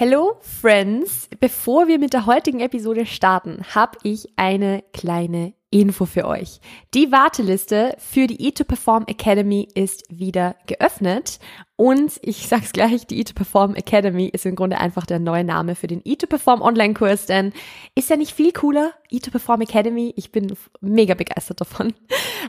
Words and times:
Hello 0.00 0.36
Friends, 0.42 1.28
bevor 1.40 1.88
wir 1.88 1.98
mit 1.98 2.12
der 2.12 2.24
heutigen 2.24 2.60
Episode 2.60 3.04
starten, 3.04 3.64
habe 3.74 3.98
ich 4.04 4.28
eine 4.36 4.84
kleine 4.92 5.54
Info 5.70 6.06
für 6.06 6.28
euch. 6.28 6.60
Die 6.94 7.10
Warteliste 7.10 7.96
für 7.98 8.28
die 8.28 8.48
E2Perform 8.48 9.08
Academy 9.08 9.66
ist 9.74 10.04
wieder 10.08 10.54
geöffnet 10.68 11.40
und 11.74 12.12
ich 12.22 12.46
sag's 12.46 12.72
gleich, 12.72 13.08
die 13.08 13.24
E2Perform 13.24 13.74
Academy 13.74 14.26
ist 14.26 14.46
im 14.46 14.54
Grunde 14.54 14.78
einfach 14.78 15.04
der 15.04 15.18
neue 15.18 15.42
Name 15.42 15.74
für 15.74 15.88
den 15.88 16.00
E2Perform 16.02 16.60
Online 16.60 16.94
Kurs, 16.94 17.26
denn 17.26 17.52
ist 17.96 18.08
ja 18.08 18.14
nicht 18.14 18.36
viel 18.36 18.52
cooler, 18.52 18.92
E2Perform 19.10 19.62
Academy, 19.62 20.14
ich 20.14 20.30
bin 20.30 20.54
mega 20.80 21.14
begeistert 21.14 21.60
davon. 21.60 21.92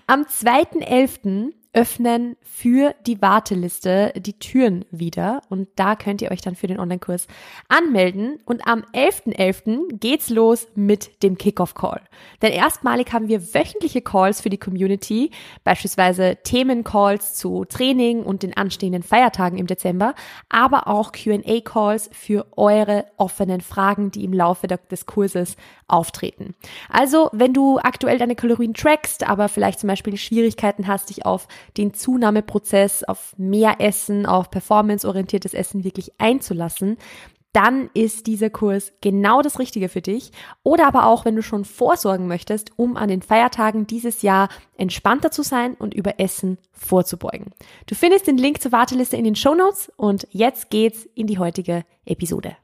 Am 0.06 0.22
2.11 0.22 1.54
öffnen 1.72 2.36
für 2.42 2.96
die 3.06 3.22
Warteliste 3.22 4.12
die 4.16 4.40
Türen 4.40 4.86
wieder 4.90 5.42
und 5.50 5.68
da 5.76 5.96
könnt 5.96 6.22
ihr 6.22 6.32
euch 6.32 6.42
dann 6.42 6.56
für 6.56 6.66
den 6.66 6.80
Online-Kurs 6.80 7.28
anmelden 7.68 8.40
und 8.46 8.68
am 8.68 8.82
11.11. 8.94 9.36
.11. 9.36 10.00
geht's 10.00 10.30
los 10.30 10.68
mit 10.74 11.22
dem 11.22 11.38
Kickoff-Call. 11.38 12.02
Denn 12.42 12.52
erstmalig 12.52 13.14
haben 13.14 13.28
wir 13.28 13.54
wöchentliche 13.54 14.02
Calls 14.02 14.42
für 14.42 14.50
die 14.50 14.58
Community, 14.58 15.30
beispielsweise 15.64 16.38
Themen-Calls 16.44 17.36
zu 17.36 17.66
Training 17.66 18.24
und 18.24 18.42
den 18.42 18.58
anstehenden 18.58 19.04
Feiertagen 19.04 19.60
im 19.60 19.68
Dezember, 19.68 20.16
aber 20.50 20.88
auch 20.88 21.12
Q&A-Calls 21.12 22.10
für 22.12 22.48
eure 22.58 23.06
offenen 23.18 23.62
Fragen, 23.62 24.10
die 24.10 24.24
im 24.24 24.34
Laufe 24.34 24.68
des 24.68 25.06
Kurses 25.06 25.56
auftreten. 25.88 26.56
Also, 26.90 27.30
wenn 27.32 27.54
du 27.54 27.80
aktuell 27.80 28.18
deine 28.18 28.36
Kalorien 28.36 28.74
trackst, 28.74 29.28
aber 29.28 29.50
vielleicht 29.50 29.80
zum 29.80 29.88
Beispiel 29.88 30.18
Schwierigkeiten 30.18 30.88
hast, 30.88 31.10
dich 31.10 31.26
auf 31.26 31.48
den 31.78 31.94
Zunahmeprozess, 31.94 33.04
auf 33.04 33.34
mehr 33.38 33.76
Essen, 33.80 34.26
auf 34.26 34.52
performanceorientiertes 34.52 35.54
Essen 35.54 35.84
wirklich 35.84 36.14
einzulassen, 36.18 36.98
dann 37.54 37.90
ist 37.94 38.28
dieser 38.28 38.50
Kurs 38.50 38.94
genau 39.02 39.42
das 39.42 39.58
Richtige 39.58 39.90
für 39.90 40.02
dich. 40.02 40.32
Oder 40.64 40.88
aber 40.88 41.08
auch, 41.08 41.26
wenn 41.26 41.36
du 41.36 41.42
schon 41.42 41.66
vorsorgen 41.66 42.28
möchtest, 42.28 42.72
um 42.78 42.96
an 42.96 43.10
den 43.10 43.22
Feiertagen 43.22 43.88
dieses 43.88 44.22
Jahr 44.22 44.50
entspannter 44.78 45.32
zu 45.32 45.42
sein 45.42 45.74
und 45.74 45.94
über 45.94 46.20
Essen 46.20 46.60
vorzubeugen. 46.72 47.54
Du 47.88 47.96
findest 47.96 48.28
den 48.28 48.38
Link 48.38 48.62
zur 48.62 48.72
Warteliste 48.72 49.18
in 49.18 49.24
den 49.24 49.36
Show 49.36 49.56
Notes 49.56 49.92
und 49.98 50.28
jetzt 50.32 50.70
geht's 50.70 51.08
in 51.16 51.28
die 51.28 51.40
heutige 51.40 51.86
Episode. 52.06 52.56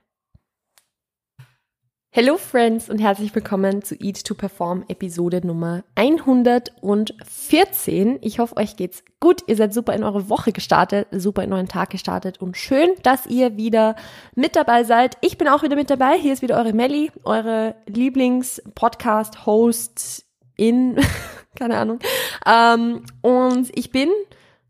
Hello 2.18 2.38
Friends 2.38 2.90
und 2.90 3.00
herzlich 3.00 3.36
willkommen 3.36 3.84
zu 3.84 3.94
Eat 3.96 4.24
to 4.24 4.36
Perform 4.36 4.86
Episode 4.88 5.46
Nummer 5.46 5.84
114. 5.96 8.20
Ich 8.22 8.40
hoffe, 8.40 8.56
euch 8.56 8.78
geht's 8.78 9.04
gut. 9.20 9.44
Ihr 9.48 9.58
seid 9.58 9.74
super 9.74 9.94
in 9.94 10.06
eure 10.06 10.30
Woche 10.30 10.54
gestartet, 10.54 11.10
super 11.12 11.44
in 11.44 11.52
euren 11.52 11.68
Tag 11.68 11.90
gestartet 11.90 12.42
und 12.42 12.56
schön, 12.56 12.88
dass 13.04 13.26
ihr 13.26 13.58
wieder 13.58 13.98
mit 14.34 14.56
dabei 14.56 14.86
seid. 14.86 15.18
Ich 15.20 15.38
bin 15.38 15.50
auch 15.50 15.62
wieder 15.62 15.76
mit 15.76 15.90
dabei. 15.90 16.18
Hier 16.18 16.32
ist 16.32 16.42
wieder 16.42 16.56
eure 16.56 16.72
Melli, 16.72 17.12
eure 17.26 17.76
Lieblings-Podcast-Host 17.88 20.24
in, 20.56 20.96
keine 21.58 21.76
Ahnung. 21.76 22.00
Ähm, 22.46 23.04
und 23.24 23.78
ich 23.78 23.92
bin 23.92 24.08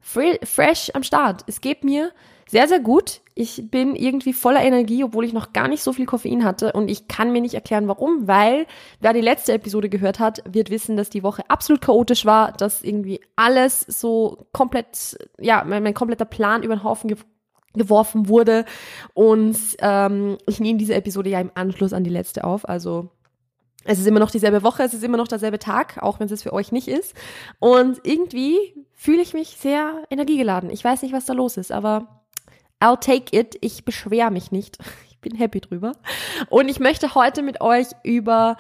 fresh 0.02 0.90
am 0.96 1.04
Start. 1.04 1.44
Es 1.46 1.62
geht 1.62 1.84
mir 1.84 2.12
sehr, 2.56 2.70
sehr 2.70 2.80
gut. 2.80 3.20
Ich 3.34 3.70
bin 3.70 3.98
irgendwie 3.98 4.32
voller 4.32 4.64
Energie, 4.64 5.04
obwohl 5.04 5.26
ich 5.26 5.34
noch 5.34 5.52
gar 5.52 5.68
nicht 5.68 5.84
so 5.84 5.92
viel 5.92 6.06
Koffein 6.06 6.46
hatte 6.46 6.72
und 6.72 6.90
ich 6.90 7.10
kann 7.10 7.34
mir 7.34 7.42
nicht 7.42 7.54
erklären, 7.54 7.90
warum, 7.90 8.30
weil 8.30 8.66
wer 9.02 9.12
die 9.12 9.20
letzte 9.20 9.52
Episode 9.52 9.90
gehört 9.90 10.20
hat, 10.20 10.42
wird 10.50 10.70
wissen, 10.70 10.96
dass 10.96 11.10
die 11.10 11.22
Woche 11.22 11.44
absolut 11.50 11.82
chaotisch 11.82 12.26
war, 12.26 12.54
dass 12.54 12.82
irgendwie 12.82 13.20
alles 13.36 13.82
so 13.82 14.48
komplett, 14.54 15.18
ja, 15.38 15.66
mein, 15.68 15.84
mein 15.84 15.94
kompletter 15.94 16.24
Plan 16.24 16.64
über 16.64 16.78
den 16.78 16.84
Haufen 16.86 17.10
ge 17.10 17.18
geworfen 17.74 18.30
wurde 18.30 18.64
und 19.14 19.58
ähm, 19.80 20.38
ich 20.48 20.62
nehme 20.62 20.80
diese 20.80 20.96
Episode 20.96 21.32
ja 21.32 21.42
im 21.42 21.52
Anschluss 21.56 21.92
an 21.92 22.06
die 22.06 22.10
letzte 22.10 22.46
auf, 22.46 22.70
also 22.70 23.10
es 23.84 24.00
ist 24.00 24.08
immer 24.08 24.22
noch 24.22 24.32
dieselbe 24.32 24.64
Woche, 24.64 24.84
es 24.84 24.94
ist 24.94 25.04
immer 25.04 25.18
noch 25.18 25.28
derselbe 25.28 25.60
Tag, 25.60 26.02
auch 26.02 26.22
wenn 26.22 26.30
es 26.30 26.42
für 26.42 26.54
euch 26.54 26.72
nicht 26.72 26.88
ist. 26.88 27.14
Und 27.60 28.00
irgendwie 28.04 28.58
fühle 28.94 29.22
ich 29.22 29.34
mich 29.34 29.58
sehr 29.60 30.06
energiegeladen. 30.10 30.70
Ich 30.70 30.84
weiß 30.84 31.02
nicht, 31.02 31.14
was 31.14 31.26
da 31.26 31.34
los 31.34 31.58
ist, 31.58 31.72
aber 31.72 32.25
I'll 32.80 33.00
take 33.00 33.38
it. 33.38 33.58
Ich 33.62 33.86
beschwere 33.86 34.32
mich 34.32 34.52
nicht. 34.52 34.78
Ich 35.26 35.32
bin 35.32 35.40
happy 35.40 35.60
drüber. 35.60 35.94
Und 36.52 36.70
ich 36.70 36.80
möchte 36.80 37.16
heute 37.16 37.42
mit 37.42 37.60
euch 37.60 37.88
über 38.04 38.58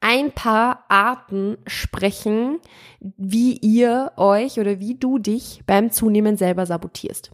ein 0.00 0.32
paar 0.32 0.84
Arten 0.88 1.58
sprechen, 1.68 2.58
wie 2.98 3.56
ihr 3.58 4.10
euch 4.16 4.58
oder 4.58 4.80
wie 4.80 4.96
du 4.96 5.18
dich 5.18 5.62
beim 5.64 5.92
Zunehmen 5.92 6.36
selber 6.36 6.66
sabotierst. 6.66 7.30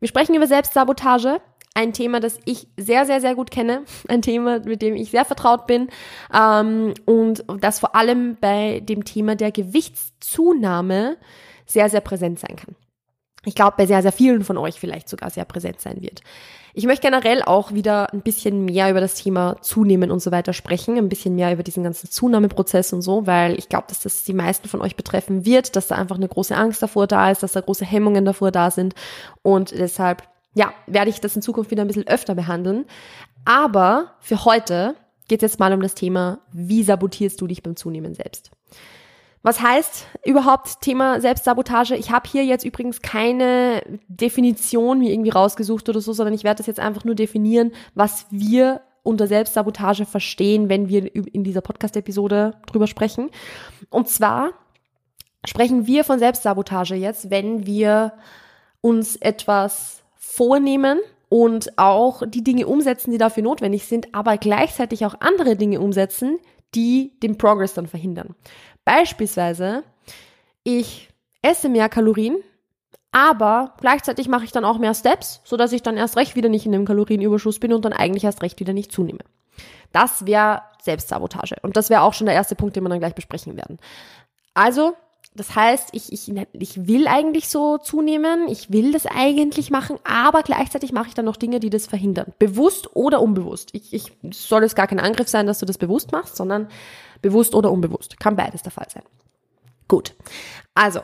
Wir 0.00 0.08
sprechen 0.08 0.34
über 0.34 0.46
Selbstsabotage, 0.46 1.40
ein 1.74 1.94
Thema, 1.94 2.20
das 2.20 2.38
ich 2.44 2.68
sehr, 2.76 3.06
sehr, 3.06 3.22
sehr 3.22 3.34
gut 3.34 3.50
kenne, 3.50 3.84
ein 4.08 4.20
Thema, 4.20 4.60
mit 4.60 4.82
dem 4.82 4.96
ich 4.96 5.10
sehr 5.10 5.24
vertraut 5.24 5.66
bin 5.66 5.88
ähm, 6.34 6.94
und 7.06 7.44
das 7.60 7.80
vor 7.80 7.94
allem 7.94 8.36
bei 8.38 8.80
dem 8.80 9.04
Thema 9.04 9.34
der 9.34 9.52
Gewichtszunahme 9.52 11.16
sehr, 11.64 11.88
sehr 11.88 12.02
präsent 12.02 12.38
sein 12.38 12.56
kann 12.56 12.76
ich 13.44 13.54
glaube, 13.54 13.74
bei 13.78 13.86
sehr, 13.86 14.02
sehr 14.02 14.12
vielen 14.12 14.44
von 14.44 14.58
euch 14.58 14.78
vielleicht 14.78 15.08
sogar 15.08 15.30
sehr 15.30 15.44
präsent 15.44 15.80
sein 15.80 16.02
wird. 16.02 16.20
Ich 16.72 16.86
möchte 16.86 17.08
generell 17.08 17.42
auch 17.42 17.72
wieder 17.72 18.12
ein 18.12 18.20
bisschen 18.20 18.64
mehr 18.64 18.90
über 18.90 19.00
das 19.00 19.14
Thema 19.14 19.56
Zunehmen 19.60 20.10
und 20.10 20.20
so 20.20 20.30
weiter 20.30 20.52
sprechen, 20.52 20.98
ein 20.98 21.08
bisschen 21.08 21.34
mehr 21.34 21.52
über 21.52 21.62
diesen 21.62 21.82
ganzen 21.82 22.10
Zunahmeprozess 22.10 22.92
und 22.92 23.02
so, 23.02 23.26
weil 23.26 23.58
ich 23.58 23.68
glaube, 23.68 23.86
dass 23.88 24.00
das 24.00 24.24
die 24.24 24.34
meisten 24.34 24.68
von 24.68 24.80
euch 24.80 24.94
betreffen 24.94 25.44
wird, 25.44 25.74
dass 25.74 25.88
da 25.88 25.96
einfach 25.96 26.16
eine 26.16 26.28
große 26.28 26.56
Angst 26.56 26.82
davor 26.82 27.06
da 27.06 27.30
ist, 27.30 27.42
dass 27.42 27.52
da 27.52 27.60
große 27.60 27.84
Hemmungen 27.84 28.24
davor 28.24 28.52
da 28.52 28.70
sind 28.70 28.94
und 29.42 29.72
deshalb, 29.72 30.22
ja, 30.54 30.72
werde 30.86 31.10
ich 31.10 31.20
das 31.20 31.34
in 31.34 31.42
Zukunft 31.42 31.70
wieder 31.70 31.82
ein 31.82 31.88
bisschen 31.88 32.06
öfter 32.06 32.34
behandeln. 32.34 32.84
Aber 33.44 34.14
für 34.20 34.44
heute 34.44 34.94
geht 35.28 35.42
es 35.42 35.52
jetzt 35.52 35.60
mal 35.60 35.72
um 35.72 35.80
das 35.80 35.94
Thema, 35.94 36.40
wie 36.52 36.82
sabotierst 36.82 37.40
du 37.40 37.46
dich 37.46 37.62
beim 37.62 37.74
Zunehmen 37.74 38.14
selbst? 38.14 38.50
Was 39.42 39.62
heißt 39.62 40.06
überhaupt 40.24 40.82
Thema 40.82 41.20
Selbstsabotage? 41.20 41.96
Ich 41.96 42.10
habe 42.10 42.28
hier 42.28 42.44
jetzt 42.44 42.64
übrigens 42.64 43.00
keine 43.00 43.82
Definition 44.08 44.98
mir 44.98 45.12
irgendwie 45.12 45.30
rausgesucht 45.30 45.88
oder 45.88 46.00
so, 46.00 46.12
sondern 46.12 46.34
ich 46.34 46.44
werde 46.44 46.58
das 46.58 46.66
jetzt 46.66 46.80
einfach 46.80 47.04
nur 47.04 47.14
definieren, 47.14 47.72
was 47.94 48.26
wir 48.30 48.82
unter 49.02 49.26
Selbstsabotage 49.26 50.04
verstehen, 50.04 50.68
wenn 50.68 50.90
wir 50.90 51.14
in 51.14 51.42
dieser 51.42 51.62
Podcast-Episode 51.62 52.60
drüber 52.66 52.86
sprechen. 52.86 53.30
Und 53.88 54.08
zwar 54.08 54.50
sprechen 55.46 55.86
wir 55.86 56.04
von 56.04 56.18
Selbstsabotage 56.18 56.96
jetzt, 56.96 57.30
wenn 57.30 57.64
wir 57.64 58.12
uns 58.82 59.16
etwas 59.16 60.02
vornehmen 60.16 60.98
und 61.30 61.78
auch 61.78 62.22
die 62.26 62.44
Dinge 62.44 62.66
umsetzen, 62.66 63.10
die 63.10 63.18
dafür 63.18 63.42
notwendig 63.42 63.86
sind, 63.86 64.14
aber 64.14 64.36
gleichzeitig 64.36 65.06
auch 65.06 65.14
andere 65.20 65.56
Dinge 65.56 65.80
umsetzen, 65.80 66.38
die 66.74 67.18
den 67.20 67.38
Progress 67.38 67.74
dann 67.74 67.86
verhindern. 67.86 68.34
Beispielsweise, 68.84 69.84
ich 70.64 71.08
esse 71.42 71.68
mehr 71.68 71.88
Kalorien, 71.88 72.36
aber 73.12 73.74
gleichzeitig 73.80 74.28
mache 74.28 74.44
ich 74.44 74.52
dann 74.52 74.64
auch 74.64 74.78
mehr 74.78 74.94
Steps, 74.94 75.40
sodass 75.44 75.72
ich 75.72 75.82
dann 75.82 75.96
erst 75.96 76.16
recht 76.16 76.36
wieder 76.36 76.48
nicht 76.48 76.66
in 76.66 76.72
dem 76.72 76.84
Kalorienüberschuss 76.84 77.58
bin 77.58 77.72
und 77.72 77.84
dann 77.84 77.92
eigentlich 77.92 78.24
erst 78.24 78.42
recht 78.42 78.60
wieder 78.60 78.72
nicht 78.72 78.92
zunehme. 78.92 79.20
Das 79.92 80.26
wäre 80.26 80.62
Selbstsabotage. 80.80 81.56
Und 81.62 81.76
das 81.76 81.90
wäre 81.90 82.02
auch 82.02 82.14
schon 82.14 82.26
der 82.26 82.34
erste 82.34 82.54
Punkt, 82.54 82.76
den 82.76 82.84
wir 82.84 82.88
dann 82.88 83.00
gleich 83.00 83.14
besprechen 83.14 83.56
werden. 83.56 83.78
Also, 84.54 84.96
das 85.34 85.54
heißt, 85.54 85.90
ich, 85.92 86.12
ich, 86.12 86.32
ich 86.52 86.86
will 86.88 87.06
eigentlich 87.06 87.48
so 87.48 87.78
zunehmen, 87.78 88.48
ich 88.48 88.72
will 88.72 88.92
das 88.92 89.06
eigentlich 89.06 89.70
machen, 89.70 89.98
aber 90.04 90.42
gleichzeitig 90.42 90.92
mache 90.92 91.08
ich 91.08 91.14
dann 91.14 91.24
noch 91.24 91.36
Dinge, 91.36 91.60
die 91.60 91.70
das 91.70 91.86
verhindern. 91.86 92.32
Bewusst 92.38 92.94
oder 92.96 93.22
unbewusst. 93.22 93.70
Ich, 93.72 93.92
ich 93.92 94.12
soll 94.32 94.64
es 94.64 94.74
gar 94.74 94.88
kein 94.88 95.00
Angriff 95.00 95.28
sein, 95.28 95.46
dass 95.46 95.60
du 95.60 95.66
das 95.66 95.78
bewusst 95.78 96.10
machst, 96.12 96.36
sondern 96.36 96.68
Bewusst 97.22 97.54
oder 97.54 97.70
unbewusst. 97.70 98.18
Kann 98.18 98.36
beides 98.36 98.62
der 98.62 98.72
Fall 98.72 98.88
sein. 98.88 99.02
Gut. 99.88 100.14
Also, 100.74 101.00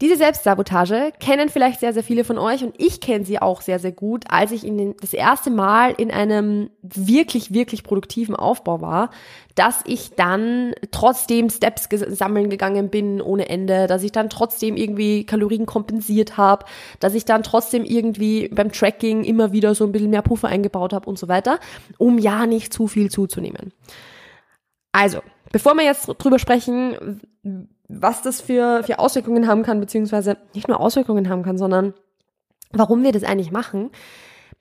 diese 0.00 0.16
Selbstsabotage 0.16 1.12
kennen 1.20 1.50
vielleicht 1.50 1.80
sehr, 1.80 1.92
sehr 1.92 2.02
viele 2.02 2.24
von 2.24 2.38
euch 2.38 2.64
und 2.64 2.74
ich 2.78 3.02
kenne 3.02 3.26
sie 3.26 3.40
auch 3.40 3.60
sehr, 3.60 3.78
sehr 3.78 3.92
gut, 3.92 4.24
als 4.30 4.50
ich 4.50 4.66
in 4.66 4.78
den, 4.78 4.94
das 4.98 5.12
erste 5.12 5.50
Mal 5.50 5.92
in 5.92 6.10
einem 6.10 6.70
wirklich, 6.80 7.52
wirklich 7.52 7.82
produktiven 7.82 8.34
Aufbau 8.34 8.80
war, 8.80 9.10
dass 9.56 9.82
ich 9.84 10.14
dann 10.14 10.72
trotzdem 10.90 11.50
Steps 11.50 11.86
sammeln 12.08 12.48
gegangen 12.48 12.88
bin 12.88 13.20
ohne 13.20 13.50
Ende, 13.50 13.86
dass 13.86 14.02
ich 14.02 14.10
dann 14.10 14.30
trotzdem 14.30 14.76
irgendwie 14.76 15.26
Kalorien 15.26 15.66
kompensiert 15.66 16.38
habe, 16.38 16.64
dass 16.98 17.14
ich 17.14 17.26
dann 17.26 17.42
trotzdem 17.42 17.84
irgendwie 17.84 18.48
beim 18.48 18.72
Tracking 18.72 19.22
immer 19.24 19.52
wieder 19.52 19.74
so 19.74 19.84
ein 19.84 19.92
bisschen 19.92 20.10
mehr 20.10 20.22
Puffer 20.22 20.48
eingebaut 20.48 20.94
habe 20.94 21.10
und 21.10 21.18
so 21.18 21.28
weiter, 21.28 21.60
um 21.98 22.18
ja 22.18 22.46
nicht 22.46 22.72
zu 22.72 22.86
viel 22.86 23.10
zuzunehmen. 23.10 23.74
Also, 24.92 25.20
bevor 25.52 25.74
wir 25.74 25.84
jetzt 25.84 26.06
drüber 26.06 26.38
sprechen, 26.38 27.20
was 27.90 28.22
das 28.22 28.40
für, 28.40 28.82
für 28.84 28.98
Auswirkungen 28.98 29.48
haben 29.48 29.62
kann, 29.62 29.80
beziehungsweise 29.80 30.36
nicht 30.54 30.68
nur 30.68 30.80
Auswirkungen 30.80 31.28
haben 31.28 31.42
kann, 31.42 31.58
sondern 31.58 31.94
warum 32.72 33.02
wir 33.02 33.12
das 33.12 33.24
eigentlich 33.24 33.50
machen, 33.50 33.90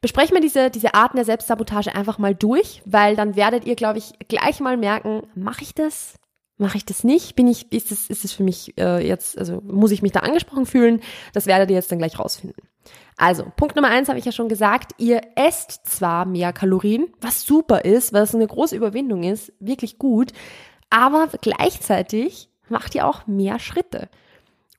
besprechen 0.02 0.34
wir 0.34 0.42
diese, 0.42 0.72
diese 0.72 0.96
Arten 0.96 1.18
der 1.18 1.26
Selbstsabotage 1.26 1.94
einfach 1.94 2.18
mal 2.18 2.34
durch, 2.34 2.81
weil 2.86 3.16
dann 3.16 3.36
werdet 3.36 3.66
ihr, 3.66 3.76
glaube 3.76 4.00
ich, 4.00 4.14
gleich 4.28 4.60
mal 4.60 4.78
merken, 4.78 5.24
mache 5.36 5.62
ich 5.62 5.76
das? 5.76 6.16
Mache 6.58 6.78
ich 6.78 6.86
das 6.86 7.04
nicht? 7.04 7.36
Bin 7.36 7.48
ich, 7.48 7.72
ist 7.72 7.92
es, 7.92 8.10
ist 8.10 8.26
es 8.26 8.34
für 8.34 8.44
mich 8.44 8.78
äh, 8.78 9.06
jetzt, 9.08 9.38
also 9.38 9.62
muss 9.64 9.92
ich 9.92 10.02
mich 10.02 10.12
da 10.12 10.22
angesprochen 10.22 10.66
fühlen? 10.66 11.02
Das 11.32 11.46
werdet 11.46 11.70
ihr 11.70 11.75
jetzt 11.75 11.92
dann 11.92 12.00
gleich 12.00 12.20
rausfinden. 12.20 12.62
Also, 13.16 13.46
Punkt 13.56 13.75
Nummer 13.75 13.90
eins 13.90 14.10
habe 14.10 14.20
ich 14.20 14.25
ja 14.25 14.32
schon 14.32 14.50
gesagt, 14.50 14.94
ihr 14.98 15.22
esst 15.36 15.86
zwar 15.86 16.25
mehr 16.25 16.52
Kalorien, 16.52 17.08
was 17.22 17.44
super 17.44 17.86
ist, 17.86 18.12
was 18.14 18.34
eine 18.34 18.48
große 18.48 18.75
Überwindung 18.75 19.24
ist, 19.24 19.54
wirklich 19.60 20.00
gut, 20.00 20.32
aber 20.90 21.28
gleichzeitig 21.42 22.49
macht 22.71 22.95
ihr 22.95 23.07
auch 23.07 23.27
mehr 23.27 23.60
Schritte. 23.60 24.10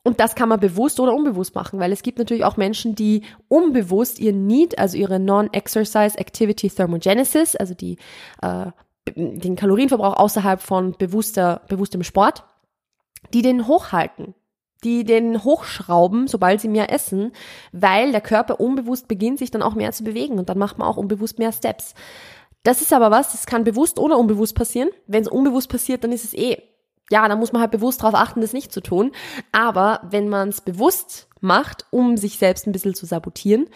Und 0.02 0.18
das 0.18 0.34
kann 0.34 0.48
man 0.48 0.60
bewusst 0.60 0.98
oder 0.98 1.14
unbewusst 1.14 1.54
machen, 1.54 1.78
weil 1.78 1.92
es 1.92 2.02
gibt 2.02 2.18
natürlich 2.18 2.44
auch 2.44 2.56
Menschen, 2.56 2.94
die 2.94 3.22
unbewusst 3.48 4.18
ihren 4.18 4.46
Need, 4.46 4.78
also 4.78 4.96
ihre 4.96 5.20
Non-Exercise 5.20 6.18
Activity 6.18 6.70
Thermogenesis, 6.70 7.54
also 7.54 7.74
die, 7.74 7.98
äh, 8.40 8.66
den 9.14 9.56
Kalorienverbrauch 9.56 10.16
außerhalb 10.16 10.62
von 10.62 10.92
bewusster, 10.96 11.60
bewusstem 11.68 12.02
Sport, 12.02 12.44
die 13.34 13.42
den 13.42 13.66
hochhalten 13.66 14.34
die 14.84 15.04
den 15.04 15.44
hochschrauben, 15.44 16.26
sobald 16.26 16.60
sie 16.60 16.68
mehr 16.68 16.92
essen, 16.92 17.32
weil 17.72 18.12
der 18.12 18.20
Körper 18.20 18.60
unbewusst 18.60 19.08
beginnt, 19.08 19.38
sich 19.38 19.50
dann 19.50 19.62
auch 19.62 19.74
mehr 19.74 19.92
zu 19.92 20.04
bewegen 20.04 20.38
und 20.38 20.48
dann 20.48 20.58
macht 20.58 20.78
man 20.78 20.88
auch 20.88 20.96
unbewusst 20.96 21.38
mehr 21.38 21.52
Steps. 21.52 21.94
Das 22.62 22.82
ist 22.82 22.92
aber 22.92 23.10
was, 23.10 23.32
das 23.32 23.46
kann 23.46 23.64
bewusst 23.64 23.98
oder 23.98 24.18
unbewusst 24.18 24.54
passieren. 24.54 24.90
Wenn 25.06 25.22
es 25.22 25.28
unbewusst 25.28 25.70
passiert, 25.70 26.04
dann 26.04 26.12
ist 26.12 26.24
es 26.24 26.34
eh, 26.34 26.62
ja, 27.10 27.26
dann 27.28 27.38
muss 27.38 27.52
man 27.52 27.60
halt 27.60 27.70
bewusst 27.70 28.02
darauf 28.02 28.14
achten, 28.14 28.40
das 28.40 28.52
nicht 28.52 28.72
zu 28.72 28.80
tun. 28.80 29.12
Aber 29.52 30.00
wenn 30.10 30.28
man 30.28 30.48
es 30.48 30.60
bewusst 30.60 31.28
macht, 31.40 31.86
um 31.90 32.16
sich 32.16 32.38
selbst 32.38 32.66
ein 32.66 32.72
bisschen 32.72 32.94
zu 32.94 33.06
sabotieren, 33.06 33.66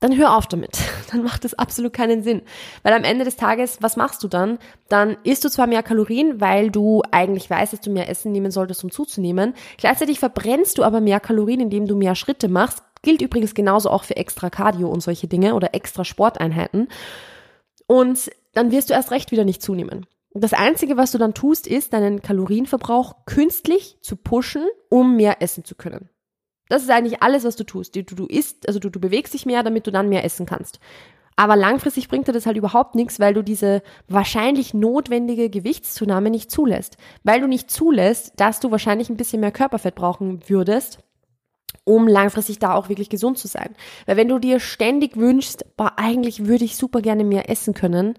dann 0.00 0.16
hör 0.18 0.36
auf 0.36 0.46
damit. 0.46 0.76
Dann 1.10 1.22
macht 1.22 1.44
das 1.44 1.54
absolut 1.54 1.94
keinen 1.94 2.22
Sinn. 2.22 2.42
Weil 2.82 2.92
am 2.92 3.04
Ende 3.04 3.24
des 3.24 3.36
Tages, 3.36 3.78
was 3.80 3.96
machst 3.96 4.22
du 4.22 4.28
dann? 4.28 4.58
Dann 4.88 5.16
isst 5.22 5.44
du 5.44 5.48
zwar 5.48 5.66
mehr 5.66 5.82
Kalorien, 5.82 6.42
weil 6.42 6.70
du 6.70 7.02
eigentlich 7.10 7.48
weißt, 7.48 7.72
dass 7.72 7.80
du 7.80 7.90
mehr 7.90 8.08
Essen 8.10 8.32
nehmen 8.32 8.50
solltest, 8.50 8.84
um 8.84 8.90
zuzunehmen. 8.90 9.54
Gleichzeitig 9.78 10.18
verbrennst 10.18 10.76
du 10.76 10.82
aber 10.82 11.00
mehr 11.00 11.20
Kalorien, 11.20 11.60
indem 11.60 11.86
du 11.86 11.96
mehr 11.96 12.16
Schritte 12.16 12.48
machst. 12.48 12.82
Gilt 13.00 13.22
übrigens 13.22 13.54
genauso 13.54 13.88
auch 13.88 14.04
für 14.04 14.16
extra 14.16 14.50
Cardio 14.50 14.88
und 14.88 15.02
solche 15.02 15.26
Dinge 15.28 15.54
oder 15.54 15.74
extra 15.74 16.04
Sporteinheiten. 16.04 16.88
Und 17.86 18.30
dann 18.52 18.72
wirst 18.72 18.90
du 18.90 18.94
erst 18.94 19.10
recht 19.10 19.30
wieder 19.30 19.44
nicht 19.44 19.62
zunehmen. 19.62 20.06
Das 20.36 20.52
Einzige, 20.52 20.96
was 20.96 21.12
du 21.12 21.18
dann 21.18 21.32
tust, 21.32 21.68
ist, 21.68 21.92
deinen 21.92 22.20
Kalorienverbrauch 22.20 23.24
künstlich 23.24 23.98
zu 24.02 24.16
pushen, 24.16 24.66
um 24.90 25.16
mehr 25.16 25.40
essen 25.40 25.64
zu 25.64 25.76
können. 25.76 26.10
Das 26.68 26.82
ist 26.82 26.90
eigentlich 26.90 27.22
alles, 27.22 27.44
was 27.44 27.54
du 27.54 27.64
tust. 27.64 27.94
Du, 27.94 28.02
du 28.02 28.26
isst, 28.26 28.66
also 28.66 28.80
du, 28.80 28.90
du 28.90 28.98
bewegst 28.98 29.32
dich 29.32 29.46
mehr, 29.46 29.62
damit 29.62 29.86
du 29.86 29.92
dann 29.92 30.08
mehr 30.08 30.24
essen 30.24 30.44
kannst. 30.44 30.80
Aber 31.36 31.56
langfristig 31.56 32.08
bringt 32.08 32.26
dir 32.26 32.32
das 32.32 32.46
halt 32.46 32.56
überhaupt 32.56 32.94
nichts, 32.96 33.20
weil 33.20 33.34
du 33.34 33.42
diese 33.42 33.82
wahrscheinlich 34.08 34.74
notwendige 34.74 35.50
Gewichtszunahme 35.50 36.30
nicht 36.30 36.50
zulässt. 36.50 36.96
Weil 37.22 37.40
du 37.40 37.46
nicht 37.46 37.70
zulässt, 37.70 38.32
dass 38.36 38.60
du 38.60 38.70
wahrscheinlich 38.70 39.10
ein 39.10 39.16
bisschen 39.16 39.40
mehr 39.40 39.52
Körperfett 39.52 39.94
brauchen 39.94 40.48
würdest, 40.48 40.98
um 41.84 42.08
langfristig 42.08 42.58
da 42.58 42.74
auch 42.74 42.88
wirklich 42.88 43.10
gesund 43.10 43.38
zu 43.38 43.46
sein. 43.46 43.74
Weil 44.06 44.16
wenn 44.16 44.28
du 44.28 44.38
dir 44.38 44.58
ständig 44.58 45.16
wünschst, 45.16 45.76
boah, 45.76 45.92
eigentlich 45.96 46.46
würde 46.46 46.64
ich 46.64 46.76
super 46.76 47.02
gerne 47.02 47.24
mehr 47.24 47.50
essen 47.50 47.74
können, 47.74 48.18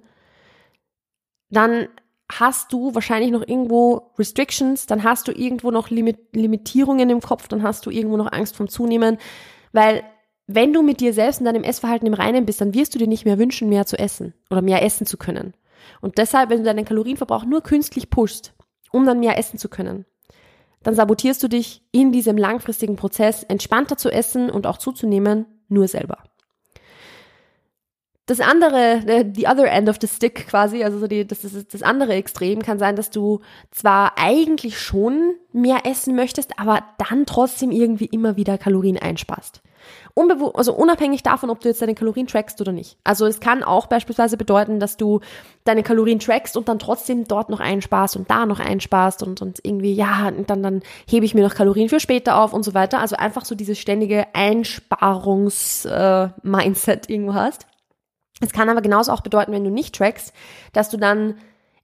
dann 1.50 1.88
hast 2.32 2.74
du 2.74 2.96
wahrscheinlich 2.96 3.32
noch 3.32 3.48
irgendwo 3.48 4.12
Restrictions, 4.18 4.88
dann 4.88 5.04
hast 5.04 5.28
du 5.28 5.32
irgendwo 5.32 5.72
noch 5.72 5.90
Limit 5.90 6.18
Limitierungen 6.34 7.10
im 7.10 7.22
Kopf, 7.22 7.48
dann 7.48 7.64
hast 7.64 7.86
du 7.86 7.92
irgendwo 7.92 8.18
noch 8.18 8.32
Angst 8.32 8.56
vom 8.56 8.68
Zunehmen, 8.68 9.18
weil 9.72 10.04
wenn 10.48 10.74
du 10.74 10.84
mit 10.84 11.00
dir 11.00 11.14
selbst 11.14 11.40
und 11.40 11.46
deinem 11.46 11.64
Essverhalten 11.64 12.08
im 12.08 12.14
Reinen 12.14 12.46
bist, 12.46 12.62
dann 12.62 12.74
wirst 12.74 12.94
du 12.94 13.00
dir 13.00 13.08
nicht 13.08 13.26
mehr 13.26 13.40
wünschen, 13.40 13.70
mehr 13.70 13.86
zu 13.86 13.98
essen 13.98 14.34
oder 14.50 14.62
mehr 14.62 14.84
essen 14.84 15.06
zu 15.06 15.18
können. 15.18 15.54
Und 16.02 16.18
deshalb, 16.18 16.50
wenn 16.50 16.60
du 16.60 16.66
deinen 16.66 16.86
Kalorienverbrauch 16.86 17.46
nur 17.46 17.62
künstlich 17.62 18.10
pushst, 18.10 18.54
um 18.92 19.06
dann 19.06 19.20
mehr 19.20 19.38
essen 19.38 19.58
zu 19.58 19.70
können, 19.70 20.06
dann 20.84 20.94
sabotierst 20.94 21.42
du 21.42 21.48
dich 21.48 21.82
in 21.92 22.12
diesem 22.12 22.38
langfristigen 22.38 22.96
Prozess, 22.96 23.44
entspannter 23.44 23.98
zu 23.98 24.12
essen 24.12 24.52
und 24.52 24.68
auch 24.68 24.78
zuzunehmen, 24.78 25.46
nur 25.68 25.88
selber. 25.88 26.20
Das 28.28 28.40
andere, 28.40 29.04
äh, 29.06 29.26
the 29.36 29.48
other 29.48 29.72
end 29.72 29.88
of 29.88 29.98
the 30.02 30.08
stick 30.08 30.48
quasi, 30.48 30.84
also 30.84 30.98
so 30.98 31.06
die, 31.06 31.28
das, 31.28 31.44
ist 31.44 31.74
das 31.74 31.84
andere 31.84 32.14
Extrem 32.14 32.64
kann 32.64 32.80
sein, 32.80 32.96
dass 32.96 33.12
du 33.12 33.42
zwar 33.70 34.18
eigentlich 34.18 34.80
schon 34.80 35.36
mehr 35.54 35.86
essen 35.86 36.16
möchtest, 36.16 36.60
aber 36.60 36.84
dann 36.98 37.28
trotzdem 37.28 37.70
irgendwie 37.70 38.06
immer 38.06 38.36
wieder 38.36 38.58
Kalorien 38.58 38.98
einsparst. 38.98 39.62
Unbewu 40.16 40.50
also 40.52 40.74
unabhängig 40.74 41.22
davon, 41.22 41.52
ob 41.52 41.60
du 41.60 41.68
jetzt 41.68 41.82
deine 41.82 41.94
Kalorien 41.94 42.26
trackst 42.26 42.62
oder 42.62 42.72
nicht. 42.72 42.98
Also 43.04 43.28
es 43.28 43.40
kann 43.40 43.64
auch 43.64 43.86
beispielsweise 43.88 44.38
bedeuten, 44.38 44.80
dass 44.80 44.98
du 44.98 45.20
deine 45.64 45.84
Kalorien 45.84 46.20
trackst 46.20 46.58
und 46.58 46.68
dann 46.68 46.80
trotzdem 46.80 47.28
dort 47.28 47.52
noch 47.52 47.60
einsparst 47.60 48.16
und 48.16 48.32
da 48.32 48.48
noch 48.48 48.60
einsparst 48.60 49.22
und, 49.22 49.44
und 49.44 49.60
irgendwie, 49.64 49.94
ja, 49.94 50.30
und 50.30 50.50
dann, 50.50 50.64
dann 50.64 50.82
hebe 51.08 51.26
ich 51.26 51.36
mir 51.36 51.44
noch 51.44 51.54
Kalorien 51.54 51.90
für 51.90 52.00
später 52.00 52.38
auf 52.38 52.54
und 52.54 52.64
so 52.64 52.74
weiter. 52.74 53.02
Also 53.02 53.18
einfach 53.18 53.46
so 53.46 53.54
dieses 53.54 53.78
ständige 53.78 54.34
Einsparungs-Mindset 54.34 57.10
äh, 57.10 57.14
irgendwo 57.14 57.36
hast. 57.36 57.68
Es 58.42 58.52
kann 58.52 58.70
aber 58.70 58.82
genauso 58.82 59.12
auch 59.12 59.22
bedeuten, 59.22 59.52
wenn 59.52 59.64
du 59.64 59.70
nicht 59.70 59.96
trackst, 59.96 60.34
dass 60.74 60.90
du 60.90 60.98
dann 60.98 61.36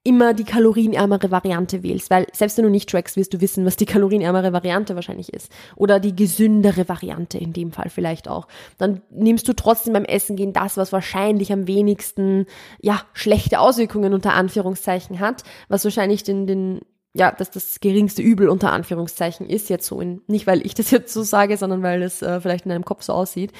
immer 0.03 0.33
die 0.33 0.44
kalorienärmere 0.44 1.30
Variante 1.30 1.83
wählst, 1.83 2.09
weil 2.09 2.25
selbst 2.33 2.57
wenn 2.57 2.65
du 2.65 2.71
nicht 2.71 2.89
trackst, 2.89 3.18
wirst 3.18 3.33
du 3.33 3.42
wissen, 3.42 3.65
was 3.65 3.75
die 3.75 3.86
kalorienärmere 3.86 4.51
Variante 4.51 4.95
wahrscheinlich 4.95 5.31
ist. 5.31 5.51
Oder 5.75 6.00
die 6.00 6.15
gesündere 6.15 6.89
Variante 6.89 7.38
in 7.38 7.53
dem 7.53 7.71
Fall 7.71 7.89
vielleicht 7.89 8.27
auch. 8.27 8.48
Dann 8.80 9.01
nimmst 9.12 9.48
du 9.48 9.53
trotzdem 9.53 9.94
beim 9.94 10.06
Essen 10.06 10.36
gehen 10.36 10.53
das, 10.53 10.75
was 10.75 10.92
wahrscheinlich 10.92 11.53
am 11.53 11.68
wenigsten, 11.68 12.48
ja, 12.81 13.01
schlechte 13.13 13.59
Auswirkungen 13.59 14.15
unter 14.15 14.33
Anführungszeichen 14.33 15.19
hat, 15.19 15.44
was 15.69 15.83
wahrscheinlich 15.83 16.24
den, 16.24 16.47
den, 16.47 16.81
ja, 17.13 17.31
dass 17.31 17.51
das 17.51 17.80
geringste 17.80 18.24
Übel 18.24 18.50
unter 18.50 18.71
Anführungszeichen 18.71 19.47
ist, 19.47 19.69
jetzt 19.69 19.86
so 19.86 20.01
in, 20.01 20.21
nicht 20.25 20.47
weil 20.47 20.65
ich 20.65 20.74
das 20.74 20.89
jetzt 20.89 21.13
so 21.13 21.21
sage, 21.21 21.57
sondern 21.57 21.83
weil 21.83 22.01
es 22.01 22.24
äh, 22.24 22.42
vielleicht 22.42 22.65
in 22.65 22.69
deinem 22.69 22.86
Kopf 22.86 23.04
so 23.04 23.13
aussieht 23.13 23.51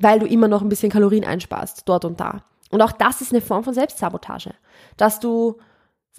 weil 0.00 0.18
du 0.18 0.26
immer 0.26 0.48
noch 0.48 0.62
ein 0.62 0.68
bisschen 0.68 0.90
Kalorien 0.90 1.24
einsparst, 1.24 1.82
dort 1.86 2.04
und 2.04 2.20
da. 2.20 2.42
Und 2.70 2.82
auch 2.82 2.92
das 2.92 3.20
ist 3.20 3.32
eine 3.32 3.40
Form 3.40 3.64
von 3.64 3.74
Selbstsabotage, 3.74 4.54
dass 4.96 5.20
du 5.20 5.56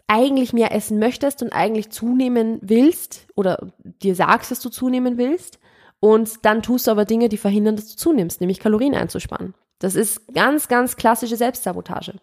eigentlich 0.08 0.54
mehr 0.54 0.74
essen 0.74 1.00
möchtest 1.00 1.42
und 1.42 1.54
eigentlich 1.54 1.90
zunehmen 1.90 2.60
willst 2.62 3.28
oder 3.36 3.72
dir 3.84 4.16
sagst, 4.16 4.52
dass 4.52 4.60
du 4.60 4.70
zunehmen 4.70 5.18
willst 5.18 5.60
und 6.00 6.46
dann 6.46 6.62
tust 6.62 6.88
du 6.88 6.92
aber 6.92 7.06
Dinge, 7.06 7.30
die 7.30 7.38
verhindern, 7.38 7.78
dass 7.78 7.88
du 7.92 7.96
zunimmst, 7.96 8.42
nämlich 8.42 8.60
Kalorien 8.60 8.96
einzusparen. 8.96 9.54
Das 9.80 9.96
ist 9.96 10.34
ganz, 10.34 10.68
ganz 10.68 10.96
klassische 10.96 11.38
Selbstsabotage. 11.38 12.16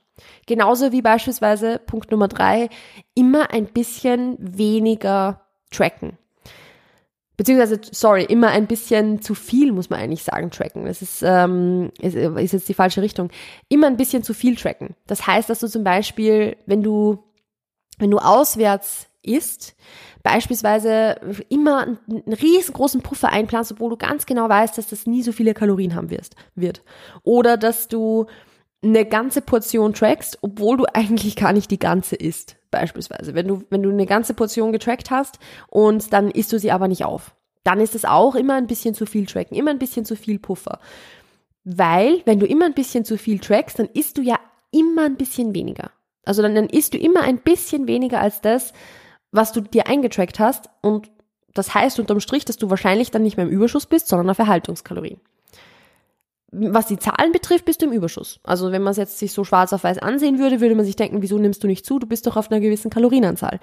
Genauso 0.47 0.93
wie 0.93 1.03
beispielsweise 1.03 1.79
Punkt 1.79 2.11
Nummer 2.11 2.29
drei, 2.29 2.69
immer 3.15 3.53
ein 3.53 3.67
bisschen 3.67 4.37
weniger 4.39 5.41
tracken 5.71 6.19
beziehungsweise, 7.39 7.81
sorry, 7.93 8.25
immer 8.25 8.49
ein 8.49 8.67
bisschen 8.67 9.23
zu 9.23 9.35
viel, 9.35 9.73
muss 9.73 9.89
man 9.89 10.01
eigentlich 10.01 10.25
sagen, 10.25 10.51
tracken. 10.51 10.85
Das 10.85 11.01
ist, 11.01 11.23
ähm, 11.25 11.91
ist, 12.01 12.17
ist 12.17 12.53
jetzt 12.53 12.69
die 12.69 12.75
falsche 12.75 13.01
Richtung. 13.01 13.31
Immer 13.69 13.87
ein 13.87 13.97
bisschen 13.97 14.23
zu 14.23 14.35
viel 14.35 14.57
tracken. 14.57 14.95
Das 15.07 15.27
heißt, 15.27 15.49
dass 15.49 15.61
du 15.61 15.69
zum 15.69 15.85
Beispiel, 15.85 16.57
wenn 16.67 16.83
du, 16.83 17.25
wenn 17.99 18.11
du 18.11 18.19
auswärts 18.19 19.07
isst, 19.23 19.77
beispielsweise 20.25 21.21
immer 21.49 21.83
einen, 21.83 21.99
riesengroßen 22.27 23.03
Puffer 23.03 23.29
einplanst, 23.31 23.71
obwohl 23.71 23.91
du 23.91 23.97
ganz 23.97 24.27
genau 24.27 24.49
weißt, 24.49 24.77
dass 24.77 24.89
das 24.89 25.07
nie 25.07 25.23
so 25.23 25.31
viele 25.31 25.55
Kalorien 25.55 25.95
haben 25.95 26.11
wirst, 26.11 26.35
wird. 26.57 26.83
Oder 27.23 27.57
dass 27.57 27.87
du 27.87 28.27
eine 28.83 29.05
ganze 29.05 29.41
Portion 29.41 29.93
trackst, 29.93 30.39
obwohl 30.43 30.77
du 30.77 30.85
eigentlich 30.93 31.37
gar 31.37 31.53
nicht 31.53 31.71
die 31.71 31.79
ganze 31.79 32.17
isst 32.17 32.57
beispielsweise. 32.71 33.35
Wenn 33.35 33.49
du, 33.49 33.63
wenn 33.71 33.83
du 33.83 33.91
eine 33.91 34.07
ganze 34.07 34.35
Portion 34.35 34.73
getrackt 34.73 35.11
hast 35.11 35.39
und 35.69 36.13
dann 36.13 36.31
isst 36.31 36.53
du 36.53 36.59
sie 36.59 36.71
aber 36.71 36.87
nicht 36.87 37.05
auf, 37.05 37.35
dann 37.65 37.81
ist 37.81 37.95
es 37.95 38.05
auch 38.05 38.35
immer 38.35 38.55
ein 38.55 38.67
bisschen 38.67 38.95
zu 38.95 39.05
viel 39.05 39.27
tracken, 39.27 39.57
immer 39.57 39.71
ein 39.71 39.79
bisschen 39.79 40.05
zu 40.05 40.17
viel 40.17 40.39
Puffer. 40.39 40.79
Weil, 41.65 42.23
wenn 42.25 42.39
du 42.39 42.47
immer 42.47 42.67
ein 42.67 42.75
bisschen 42.75 43.05
zu 43.05 43.19
viel 43.19 43.41
trackst, 43.41 43.79
dann 43.79 43.89
isst 43.93 44.17
du 44.17 44.23
ja 44.23 44.39
immer 44.71 45.05
ein 45.05 45.17
bisschen 45.17 45.55
weniger. 45.55 45.91
Also 46.25 46.43
dann, 46.43 46.55
dann 46.55 46.69
isst 46.69 46.95
du 46.95 46.99
immer 46.99 47.23
ein 47.23 47.39
bisschen 47.39 47.89
weniger 47.89 48.21
als 48.21 48.41
das, 48.41 48.73
was 49.33 49.53
du 49.53 49.61
dir 49.61 49.87
eingetrackt 49.87 50.39
hast 50.39 50.71
und 50.83 51.11
das 51.53 51.75
heißt 51.75 51.99
unterm 51.99 52.21
Strich, 52.21 52.45
dass 52.45 52.57
du 52.57 52.71
wahrscheinlich 52.71 53.11
dann 53.11 53.23
nicht 53.23 53.37
mehr 53.37 53.47
im 53.47 53.53
Überschuss 53.53 53.87
bist, 53.87 54.09
sondern 54.09 54.31
auf 54.31 54.39
Erhaltungskalorien 54.39 55.21
was 56.51 56.87
die 56.87 56.99
Zahlen 56.99 57.33
betrifft, 57.33 57.67
bist 57.67 57.83
du 57.83 57.87
im 57.87 57.93
Überschuss. 57.93 58.41
Also 58.43 58.73
wenn 58.73 58.83
man 58.83 58.93
es 58.93 58.97
jetzt 58.97 59.19
sich 59.19 59.33
so 59.33 59.45
schwarz 59.45 59.73
auf 59.73 59.85
weiß 59.85 59.99
ansehen 59.99 60.39
würde, 60.39 60.61
würde 60.61 60.75
man 60.75 60.85
sich 60.85 60.97
denken, 60.97 61.21
wieso 61.21 61.39
nimmst 61.39 61.63
du 61.63 61.67
nicht 61.67 61.85
zu? 61.85 61.99
Du 61.99 62.07
bist 62.07 62.27
doch 62.27 62.37
auf 62.37 62.51
einer 62.51 62.61
gewissen 62.61 62.91
Kalorienanzahl. 62.91 63.61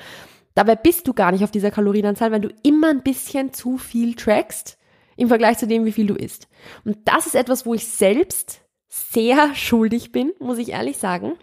Dabei 0.54 0.75
bist 0.75 1.08
du 1.08 1.13
gar 1.13 1.32
nicht 1.32 1.44
auf 1.44 1.51
dieser 1.51 1.72
Kalorienanzahl, 1.72 2.32
weil 2.32 2.42
du 2.42 2.50
immer 2.63 2.89
ein 2.89 3.04
bisschen 3.04 3.54
zu 3.54 3.77
viel 3.77 4.15
trackst 4.15 4.77
im 5.18 5.27
Vergleich 5.27 5.58
zu 5.58 5.68
dem, 5.68 5.86
wie 5.86 5.92
viel 5.92 6.08
du 6.08 6.15
isst. 6.15 6.48
Und 6.84 6.98
das 7.06 7.25
ist 7.25 7.36
etwas, 7.36 7.65
wo 7.65 7.74
ich 7.74 7.88
selbst 7.88 8.62
sehr 8.88 9.54
schuldig 9.56 10.12
bin, 10.12 10.34
muss 10.39 10.58
ich 10.58 10.70
ehrlich 10.70 10.98
sagen, 10.98 11.34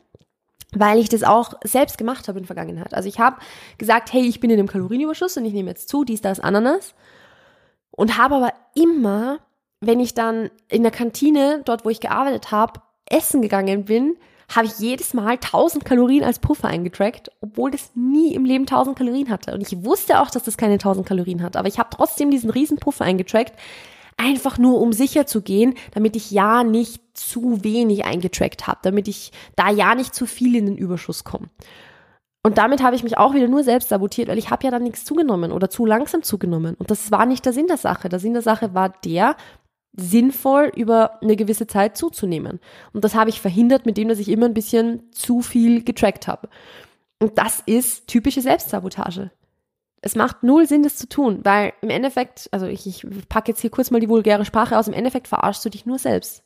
weil 0.75 0.99
ich 0.99 1.08
das 1.08 1.22
auch 1.22 1.54
selbst 1.64 1.99
gemacht 1.99 2.28
habe 2.28 2.38
in 2.38 2.44
der 2.44 2.54
Vergangenheit. 2.54 2.94
Also 2.94 3.08
ich 3.08 3.18
habe 3.18 3.37
gesagt, 3.78 4.12
hey, 4.12 4.22
ich 4.22 4.40
bin 4.40 4.50
in 4.50 4.58
einem 4.58 4.68
Kalorienüberschuss 4.68 5.37
und 5.37 5.44
ich 5.44 5.52
nehme 5.52 5.70
jetzt 5.70 5.88
zu, 5.88 6.04
dies, 6.04 6.22
das, 6.22 6.40
Ananas 6.40 6.94
und 7.90 8.16
habe 8.16 8.37
aber 8.37 8.52
immer 8.75 9.40
wenn 9.82 10.00
ich 10.00 10.14
dann 10.14 10.50
in 10.68 10.82
der 10.82 10.92
Kantine, 10.92 11.60
dort 11.64 11.84
wo 11.84 11.90
ich 11.90 12.00
gearbeitet 12.00 12.50
habe, 12.50 12.80
essen 13.06 13.42
gegangen 13.42 13.84
bin, 13.84 14.16
habe 14.54 14.66
ich 14.66 14.78
jedes 14.78 15.12
Mal 15.14 15.32
1000 15.32 15.84
Kalorien 15.84 16.24
als 16.24 16.38
Puffer 16.38 16.68
eingetrackt, 16.68 17.30
obwohl 17.40 17.70
das 17.70 17.90
nie 17.94 18.34
im 18.34 18.44
Leben 18.44 18.64
1000 18.64 18.96
Kalorien 18.96 19.30
hatte. 19.30 19.54
Und 19.54 19.60
ich 19.60 19.84
wusste 19.84 20.20
auch, 20.20 20.30
dass 20.30 20.44
das 20.44 20.56
keine 20.56 20.74
1000 20.74 21.06
Kalorien 21.06 21.42
hat, 21.42 21.56
aber 21.56 21.68
ich 21.68 21.78
habe 21.78 21.90
trotzdem 21.90 22.30
diesen 22.30 22.50
riesen 22.50 22.78
Puffer 22.78 23.04
eingetrackt, 23.04 23.54
Einfach 24.16 24.58
nur, 24.58 24.80
um 24.80 24.92
sicher 24.92 25.26
zu 25.26 25.42
gehen, 25.42 25.74
damit 25.92 26.16
ich 26.16 26.30
ja 26.30 26.64
nicht 26.64 27.02
zu 27.14 27.64
wenig 27.64 28.04
eingetrackt 28.04 28.66
habe, 28.66 28.78
damit 28.82 29.08
ich 29.08 29.32
da 29.56 29.70
ja 29.70 29.94
nicht 29.94 30.14
zu 30.14 30.26
viel 30.26 30.54
in 30.54 30.66
den 30.66 30.76
Überschuss 30.76 31.24
komme. 31.24 31.48
Und 32.44 32.58
damit 32.58 32.82
habe 32.82 32.96
ich 32.96 33.04
mich 33.04 33.18
auch 33.18 33.34
wieder 33.34 33.48
nur 33.48 33.62
selbst 33.62 33.88
sabotiert, 33.88 34.28
weil 34.28 34.38
ich 34.38 34.50
habe 34.50 34.64
ja 34.64 34.70
dann 34.70 34.82
nichts 34.82 35.04
zugenommen 35.04 35.52
oder 35.52 35.70
zu 35.70 35.86
langsam 35.86 36.22
zugenommen. 36.22 36.74
Und 36.74 36.90
das 36.90 37.10
war 37.10 37.24
nicht 37.24 37.44
der 37.46 37.52
Sinn 37.52 37.68
der 37.68 37.76
Sache. 37.76 38.08
Der 38.08 38.18
Sinn 38.18 38.32
der 38.32 38.42
Sache 38.42 38.74
war 38.74 38.90
der, 39.04 39.36
sinnvoll 39.94 40.72
über 40.75 41.22
eine 41.22 41.37
gewisse 41.37 41.66
Zeit 41.66 41.96
zuzunehmen. 41.96 42.61
Und 42.92 43.04
das 43.04 43.14
habe 43.14 43.30
ich 43.30 43.40
verhindert, 43.40 43.87
mit 43.87 43.96
dem, 43.96 44.08
dass 44.08 44.18
ich 44.18 44.28
immer 44.28 44.46
ein 44.46 44.54
bisschen 44.54 45.11
zu 45.12 45.42
viel 45.42 45.84
getrackt 45.84 46.28
habe. 46.28 46.49
Und 47.18 47.38
das 47.38 47.62
ist 47.66 48.08
typische 48.08 48.40
Selbstsabotage. 48.40 49.30
Es 50.00 50.16
macht 50.16 50.42
null 50.42 50.66
Sinn, 50.66 50.82
das 50.82 50.96
zu 50.96 51.08
tun, 51.08 51.40
weil 51.44 51.72
im 51.80 51.90
Endeffekt, 51.90 52.49
also 52.50 52.66
ich, 52.66 52.87
ich 52.87 53.06
packe 53.28 53.52
jetzt 53.52 53.61
hier 53.61 53.70
kurz 53.70 53.90
mal 53.90 54.00
die 54.00 54.08
vulgäre 54.08 54.44
Sprache 54.44 54.76
aus, 54.76 54.88
im 54.88 54.94
Endeffekt 54.94 55.28
verarschst 55.28 55.64
du 55.64 55.68
dich 55.68 55.87
nur 55.87 55.99
selbst. 55.99 56.42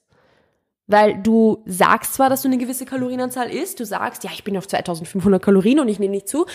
Weil 0.87 1.21
du 1.23 1.63
sagst 1.65 2.15
zwar, 2.15 2.29
dass 2.29 2.43
du 2.43 2.49
eine 2.49 2.59
gewisse 2.59 2.85
Kalorienanzahl 2.85 3.51
isst, 3.51 3.81
du 3.81 3.87
sagst, 3.87 4.25
ja, 4.25 4.31
ich 4.33 4.45
bin 4.45 4.57
auf 4.59 4.69
2500 4.69 5.43
Kalorien 5.43 5.81
und 5.81 5.89
ich 5.89 5.99
nehme 5.99 6.15
nicht 6.15 6.29
zu, 6.29 6.47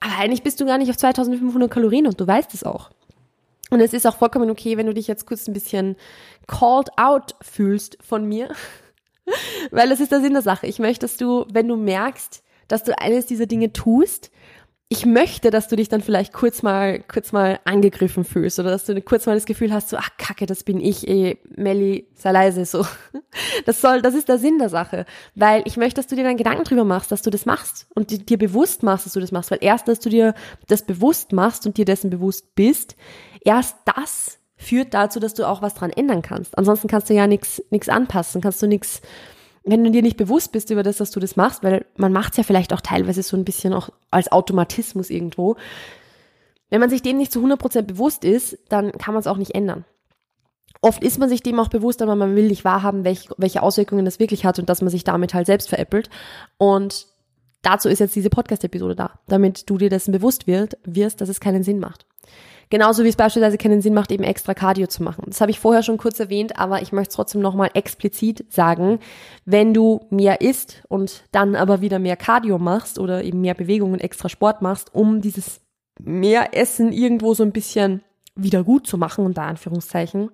aber 0.00 0.18
eigentlich 0.18 0.42
bist 0.42 0.60
du 0.60 0.66
gar 0.66 0.78
nicht 0.78 0.90
auf 0.90 0.96
2500 0.96 1.70
Kalorien 1.70 2.06
und 2.06 2.18
du 2.20 2.26
weißt 2.26 2.54
es 2.54 2.64
auch. 2.64 2.90
Und 3.70 3.80
es 3.80 3.92
ist 3.92 4.06
auch 4.06 4.16
vollkommen 4.16 4.50
okay, 4.50 4.76
wenn 4.76 4.86
du 4.86 4.94
dich 4.94 5.06
jetzt 5.06 5.26
kurz 5.26 5.48
ein 5.48 5.54
bisschen 5.54 5.96
called 6.46 6.90
out 6.96 7.34
fühlst 7.40 7.98
von 8.02 8.26
mir, 8.26 8.48
weil 9.70 9.88
das 9.88 10.00
ist 10.00 10.12
der 10.12 10.20
Sinn 10.20 10.34
der 10.34 10.42
Sache. 10.42 10.66
Ich 10.66 10.78
möchte, 10.78 11.06
dass 11.06 11.16
du, 11.16 11.46
wenn 11.50 11.68
du 11.68 11.76
merkst, 11.76 12.42
dass 12.68 12.84
du 12.84 12.98
eines 12.98 13.26
dieser 13.26 13.46
Dinge 13.46 13.72
tust, 13.72 14.30
ich 14.88 15.06
möchte, 15.06 15.50
dass 15.50 15.68
du 15.68 15.76
dich 15.76 15.88
dann 15.88 16.02
vielleicht 16.02 16.32
kurz 16.32 16.62
mal, 16.62 17.00
kurz 17.00 17.32
mal 17.32 17.58
angegriffen 17.64 18.22
fühlst 18.22 18.58
oder 18.58 18.70
dass 18.70 18.84
du 18.84 19.00
kurz 19.00 19.24
mal 19.26 19.34
das 19.34 19.46
Gefühl 19.46 19.72
hast, 19.72 19.88
so, 19.88 19.96
ach 19.96 20.10
Kacke, 20.18 20.46
das 20.46 20.62
bin 20.62 20.78
ich, 20.78 21.08
eh, 21.08 21.38
Melli, 21.56 22.06
sei 22.14 22.32
leise, 22.32 22.64
so. 22.64 22.86
Das 23.66 23.80
soll, 23.80 24.02
das 24.02 24.14
ist 24.14 24.28
der 24.28 24.38
Sinn 24.38 24.58
der 24.58 24.68
Sache. 24.68 25.06
Weil 25.34 25.62
ich 25.64 25.76
möchte, 25.76 25.96
dass 25.96 26.06
du 26.06 26.16
dir 26.16 26.24
dann 26.24 26.36
Gedanken 26.36 26.64
drüber 26.64 26.84
machst, 26.84 27.10
dass 27.10 27.22
du 27.22 27.30
das 27.30 27.46
machst 27.46 27.86
und 27.94 28.28
dir 28.28 28.38
bewusst 28.38 28.82
machst, 28.82 29.06
dass 29.06 29.14
du 29.14 29.20
das 29.20 29.32
machst. 29.32 29.50
Weil 29.50 29.58
erst, 29.60 29.88
dass 29.88 30.00
du 30.00 30.10
dir 30.10 30.34
das 30.68 30.84
bewusst 30.84 31.32
machst 31.32 31.66
und 31.66 31.76
dir 31.76 31.84
dessen 31.84 32.10
bewusst 32.10 32.54
bist, 32.54 32.96
erst 33.40 33.76
das 33.86 34.38
führt 34.56 34.94
dazu, 34.94 35.18
dass 35.18 35.34
du 35.34 35.48
auch 35.48 35.62
was 35.62 35.74
dran 35.74 35.90
ändern 35.90 36.22
kannst. 36.22 36.56
Ansonsten 36.56 36.88
kannst 36.88 37.10
du 37.10 37.14
ja 37.14 37.26
nichts 37.26 37.62
nichts 37.70 37.88
anpassen, 37.88 38.40
kannst 38.40 38.62
du 38.62 38.66
nichts 38.66 39.02
wenn 39.64 39.82
du 39.82 39.90
dir 39.90 40.02
nicht 40.02 40.16
bewusst 40.16 40.52
bist 40.52 40.70
über 40.70 40.82
das, 40.82 40.98
dass 40.98 41.10
du 41.10 41.20
das 41.20 41.36
machst, 41.36 41.62
weil 41.62 41.86
man 41.96 42.12
macht 42.12 42.32
es 42.32 42.36
ja 42.36 42.42
vielleicht 42.44 42.72
auch 42.72 42.80
teilweise 42.80 43.22
so 43.22 43.36
ein 43.36 43.44
bisschen 43.44 43.72
auch 43.72 43.90
als 44.10 44.30
Automatismus 44.30 45.10
irgendwo. 45.10 45.56
Wenn 46.70 46.80
man 46.80 46.90
sich 46.90 47.02
dem 47.02 47.16
nicht 47.16 47.32
zu 47.32 47.44
100% 47.44 47.82
bewusst 47.82 48.24
ist, 48.24 48.58
dann 48.68 48.92
kann 48.92 49.14
man 49.14 49.20
es 49.20 49.26
auch 49.26 49.38
nicht 49.38 49.54
ändern. 49.54 49.84
Oft 50.82 51.02
ist 51.02 51.18
man 51.18 51.30
sich 51.30 51.42
dem 51.42 51.58
auch 51.60 51.68
bewusst, 51.68 52.02
aber 52.02 52.14
man 52.14 52.36
will 52.36 52.48
nicht 52.48 52.64
wahrhaben, 52.64 53.04
welch, 53.04 53.28
welche 53.38 53.62
Auswirkungen 53.62 54.04
das 54.04 54.18
wirklich 54.18 54.44
hat 54.44 54.58
und 54.58 54.68
dass 54.68 54.82
man 54.82 54.90
sich 54.90 55.02
damit 55.02 55.32
halt 55.32 55.46
selbst 55.46 55.70
veräppelt. 55.70 56.10
Und 56.58 57.06
dazu 57.62 57.88
ist 57.88 58.00
jetzt 58.00 58.14
diese 58.14 58.28
Podcast-Episode 58.28 58.94
da, 58.94 59.18
damit 59.28 59.70
du 59.70 59.78
dir 59.78 59.88
dessen 59.88 60.12
bewusst 60.12 60.46
wirst, 60.46 61.20
dass 61.20 61.28
es 61.30 61.40
keinen 61.40 61.62
Sinn 61.62 61.78
macht. 61.78 62.04
Genauso 62.70 63.04
wie 63.04 63.08
es 63.08 63.16
beispielsweise 63.16 63.58
keinen 63.58 63.82
Sinn 63.82 63.94
macht, 63.94 64.10
eben 64.10 64.24
extra 64.24 64.54
Cardio 64.54 64.86
zu 64.86 65.02
machen. 65.02 65.24
Das 65.26 65.40
habe 65.40 65.50
ich 65.50 65.60
vorher 65.60 65.82
schon 65.82 65.98
kurz 65.98 66.20
erwähnt, 66.20 66.58
aber 66.58 66.82
ich 66.82 66.92
möchte 66.92 67.10
es 67.10 67.16
trotzdem 67.16 67.40
nochmal 67.40 67.70
explizit 67.74 68.52
sagen. 68.52 68.98
Wenn 69.44 69.74
du 69.74 70.00
mehr 70.10 70.40
isst 70.40 70.82
und 70.88 71.24
dann 71.32 71.56
aber 71.56 71.80
wieder 71.80 71.98
mehr 71.98 72.16
Cardio 72.16 72.58
machst 72.58 72.98
oder 72.98 73.22
eben 73.22 73.40
mehr 73.40 73.54
Bewegung 73.54 73.92
und 73.92 74.00
extra 74.00 74.28
Sport 74.28 74.62
machst, 74.62 74.94
um 74.94 75.20
dieses 75.20 75.60
mehr 76.00 76.56
Essen 76.56 76.92
irgendwo 76.92 77.34
so 77.34 77.42
ein 77.42 77.52
bisschen 77.52 78.02
wieder 78.34 78.64
gut 78.64 78.86
zu 78.86 78.98
machen, 78.98 79.24
unter 79.24 79.42
Anführungszeichen, 79.42 80.30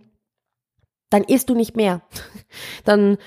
dann 1.10 1.24
isst 1.24 1.50
du 1.50 1.54
nicht 1.54 1.76
mehr. 1.76 2.02
Dann 2.84 3.18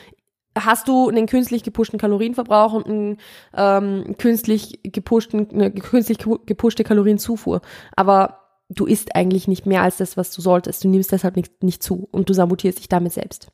hast 0.58 0.88
du 0.88 1.10
einen 1.10 1.26
künstlich 1.26 1.64
gepushten 1.64 2.00
Kalorienverbrauch 2.00 2.74
und 2.74 2.86
einen 2.86 3.18
ähm, 3.56 4.16
künstlich 4.18 4.80
gepushten, 4.84 5.50
eine 5.52 5.72
künstlich 5.72 6.20
gepushte 6.20 6.84
Kalorienzufuhr. 6.84 7.62
Aber 7.96 8.43
du 8.70 8.86
isst 8.86 9.16
eigentlich 9.16 9.48
nicht 9.48 9.66
mehr 9.66 9.82
als 9.82 9.98
das, 9.98 10.18
was 10.18 10.32
du 10.32 10.42
solltest. 10.42 10.84
Du 10.84 10.88
nimmst 10.88 11.12
deshalb 11.12 11.36
nicht, 11.36 11.64
nicht 11.64 11.84
zu 11.84 12.08
und 12.12 12.30
du 12.30 12.34
sabotierst 12.34 12.80
dich 12.80 12.90
damit 12.90 13.14
selbst. 13.14 13.48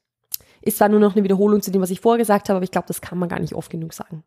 Ist 0.61 0.77
zwar 0.77 0.89
nur 0.89 0.99
noch 0.99 1.15
eine 1.15 1.23
Wiederholung 1.23 1.61
zu 1.61 1.71
dem, 1.71 1.81
was 1.81 1.89
ich 1.89 2.01
vorher 2.01 2.17
gesagt 2.17 2.49
habe, 2.49 2.57
aber 2.57 2.63
ich 2.63 2.71
glaube, 2.71 2.87
das 2.87 3.01
kann 3.01 3.17
man 3.17 3.29
gar 3.29 3.39
nicht 3.39 3.55
oft 3.55 3.69
genug 3.71 3.93
sagen. 3.93 4.23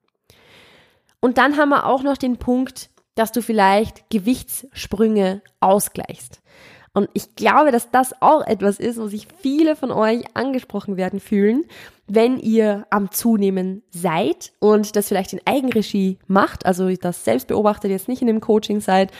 Und 1.20 1.38
dann 1.38 1.56
haben 1.56 1.68
wir 1.68 1.86
auch 1.86 2.02
noch 2.02 2.16
den 2.16 2.36
Punkt, 2.36 2.90
dass 3.14 3.32
du 3.32 3.42
vielleicht 3.42 4.08
Gewichtssprünge 4.10 5.42
ausgleichst. 5.60 6.40
Und 6.94 7.08
ich 7.14 7.36
glaube, 7.36 7.72
dass 7.72 7.90
das 7.90 8.20
auch 8.20 8.46
etwas 8.46 8.78
ist, 8.78 8.98
wo 8.98 9.06
sich 9.06 9.26
viele 9.40 9.76
von 9.76 9.90
euch 9.90 10.24
angesprochen 10.34 10.98
werden 10.98 11.20
fühlen, 11.20 11.64
wenn 12.06 12.38
ihr 12.38 12.86
am 12.90 13.10
Zunehmen 13.10 13.82
seid 13.90 14.52
und 14.58 14.94
das 14.94 15.08
vielleicht 15.08 15.32
in 15.32 15.40
Eigenregie 15.46 16.18
macht, 16.26 16.66
also 16.66 16.94
das 16.94 17.24
selbst 17.24 17.48
beobachtet, 17.48 17.90
jetzt 17.90 18.08
nicht 18.08 18.20
in 18.20 18.26
dem 18.26 18.42
Coaching 18.42 18.80
seid 18.80 19.10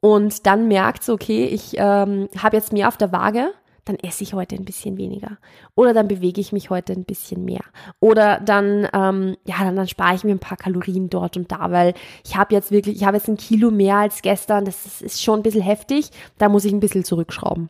und 0.00 0.46
dann 0.46 0.68
merkt 0.68 1.04
so, 1.04 1.12
okay, 1.12 1.46
ich 1.46 1.74
ähm, 1.76 2.28
habe 2.38 2.56
jetzt 2.56 2.72
mehr 2.72 2.88
auf 2.88 2.96
der 2.96 3.12
Waage, 3.12 3.52
dann 3.84 3.96
esse 3.96 4.22
ich 4.22 4.34
heute 4.34 4.56
ein 4.56 4.64
bisschen 4.64 4.96
weniger. 4.96 5.38
Oder 5.74 5.92
dann 5.92 6.08
bewege 6.08 6.40
ich 6.40 6.52
mich 6.52 6.70
heute 6.70 6.92
ein 6.92 7.04
bisschen 7.04 7.44
mehr. 7.44 7.62
Oder 7.98 8.40
dann, 8.40 8.88
ähm, 8.92 9.36
ja, 9.44 9.56
dann, 9.60 9.76
dann 9.76 9.88
spare 9.88 10.14
ich 10.14 10.24
mir 10.24 10.32
ein 10.32 10.38
paar 10.38 10.56
Kalorien 10.56 11.10
dort 11.10 11.36
und 11.36 11.50
da, 11.50 11.70
weil 11.70 11.94
ich 12.24 12.36
habe 12.36 12.54
jetzt 12.54 12.70
wirklich, 12.70 12.96
ich 12.96 13.04
habe 13.04 13.16
jetzt 13.16 13.28
ein 13.28 13.36
Kilo 13.36 13.70
mehr 13.70 13.96
als 13.96 14.22
gestern, 14.22 14.64
das 14.64 14.86
ist, 14.86 15.02
ist 15.02 15.22
schon 15.22 15.40
ein 15.40 15.42
bisschen 15.42 15.62
heftig, 15.62 16.10
da 16.38 16.48
muss 16.48 16.64
ich 16.64 16.72
ein 16.72 16.80
bisschen 16.80 17.04
zurückschrauben. 17.04 17.68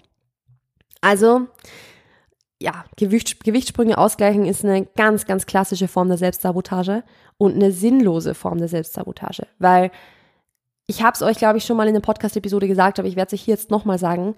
Also, 1.01 1.47
ja, 2.61 2.85
Gewicht, 2.97 3.43
Gewichtssprünge 3.43 3.97
ausgleichen 3.97 4.45
ist 4.45 4.65
eine 4.65 4.85
ganz, 4.85 5.27
ganz 5.27 5.47
klassische 5.47 5.89
Form 5.89 6.09
der 6.09 6.19
Selbstsabotage 6.19 7.03
und 7.39 7.55
eine 7.55 7.73
sinnlose 7.73 8.35
Form 8.35 8.59
der 8.59 8.69
Selbstsabotage, 8.69 9.47
weil 9.59 9.91
ich 10.91 11.05
habe 11.05 11.15
es 11.15 11.23
euch, 11.23 11.39
glaube 11.39 11.57
ich, 11.57 11.65
schon 11.65 11.77
mal 11.77 11.87
in 11.87 11.95
der 11.95 12.01
Podcast-Episode 12.01 12.67
gesagt, 12.67 12.99
aber 12.99 13.07
ich 13.07 13.15
werde 13.15 13.29
es 13.29 13.41
euch 13.41 13.45
hier 13.45 13.55
jetzt 13.55 13.71
nochmal 13.71 13.97
sagen. 13.97 14.35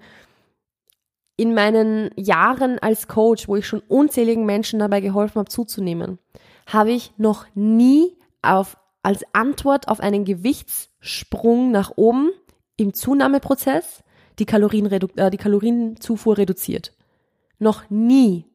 In 1.35 1.55
meinen 1.55 2.11
Jahren 2.15 2.77
als 2.77 3.07
Coach, 3.07 3.47
wo 3.47 3.55
ich 3.55 3.65
schon 3.65 3.81
unzähligen 3.87 4.45
Menschen 4.45 4.77
dabei 4.77 5.01
geholfen 5.01 5.39
habe, 5.39 5.49
zuzunehmen, 5.49 6.19
habe 6.67 6.91
ich 6.91 7.11
noch 7.17 7.47
nie 7.55 8.15
auf, 8.43 8.77
als 9.01 9.25
Antwort 9.33 9.87
auf 9.87 9.99
einen 9.99 10.25
Gewichtssprung 10.25 11.71
nach 11.71 11.93
oben 11.95 12.29
im 12.77 12.93
Zunahmeprozess 12.93 14.03
die, 14.37 14.45
Kalorienredu 14.45 15.07
äh, 15.15 15.31
die 15.31 15.37
Kalorienzufuhr 15.37 16.37
reduziert. 16.37 16.93
Noch 17.57 17.89
nie. 17.89 18.45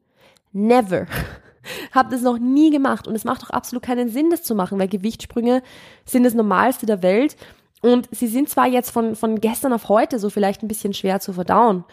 Never. 0.53 1.05
Hab 1.91 2.11
das 2.11 2.21
noch 2.21 2.39
nie 2.39 2.71
gemacht 2.71 3.09
und 3.09 3.15
es 3.15 3.25
macht 3.25 3.43
doch 3.43 3.49
absolut 3.49 3.83
keinen 3.83 4.07
Sinn, 4.07 4.29
das 4.29 4.43
zu 4.43 4.55
machen, 4.55 4.79
weil 4.79 4.87
Gewichtssprünge 4.87 5.61
sind 6.05 6.23
das 6.23 6.33
Normalste 6.33 6.85
der 6.85 7.03
Welt 7.03 7.35
und 7.81 8.09
sie 8.11 8.27
sind 8.27 8.49
zwar 8.49 8.67
jetzt 8.67 8.91
von, 8.91 9.15
von 9.15 9.39
gestern 9.39 9.73
auf 9.73 9.89
heute 9.89 10.19
so 10.19 10.29
vielleicht 10.29 10.63
ein 10.63 10.67
bisschen 10.67 10.93
schwer 10.93 11.19
zu 11.19 11.33
verdauen, 11.33 11.85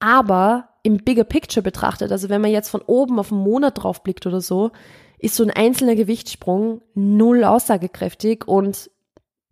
aber 0.00 0.68
im 0.82 0.98
Bigger 0.98 1.24
Picture 1.24 1.62
betrachtet, 1.62 2.10
also 2.10 2.28
wenn 2.28 2.40
man 2.40 2.50
jetzt 2.50 2.68
von 2.68 2.82
oben 2.82 3.18
auf 3.18 3.32
einen 3.32 3.42
Monat 3.42 3.82
drauf 3.82 4.02
blickt 4.02 4.26
oder 4.26 4.40
so, 4.40 4.70
ist 5.18 5.36
so 5.36 5.44
ein 5.44 5.50
einzelner 5.50 5.94
Gewichtssprung 5.94 6.82
null 6.94 7.44
aussagekräftig 7.44 8.48
und 8.48 8.90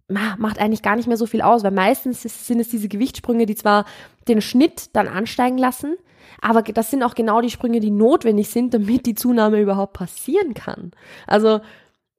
macht 0.09 0.59
eigentlich 0.59 0.83
gar 0.83 0.97
nicht 0.97 1.07
mehr 1.07 1.17
so 1.17 1.27
viel 1.27 1.41
aus, 1.41 1.63
weil 1.63 1.71
meistens 1.71 2.23
sind 2.23 2.59
es 2.59 2.69
diese 2.69 2.89
Gewichtssprünge, 2.89 3.47
die 3.47 3.55
zwar 3.55 3.85
den 4.27 4.41
Schnitt 4.41 4.91
dann 4.97 5.07
ansteigen 5.07 5.57
lassen, 5.57 5.97
aber 6.41 6.63
das 6.63 6.91
sind 6.91 7.05
auch 7.05 7.15
genau 7.15 7.41
die 7.41 7.51
Sprünge, 7.51 7.79
die 7.79 7.93
notwendig 7.93 8.49
sind, 8.49 8.75
damit 8.75 9.07
die 9.07 9.15
Zunahme 9.15 9.61
überhaupt 9.61 9.93
passieren 9.93 10.55
kann. 10.55 10.91
Also 11.29 11.61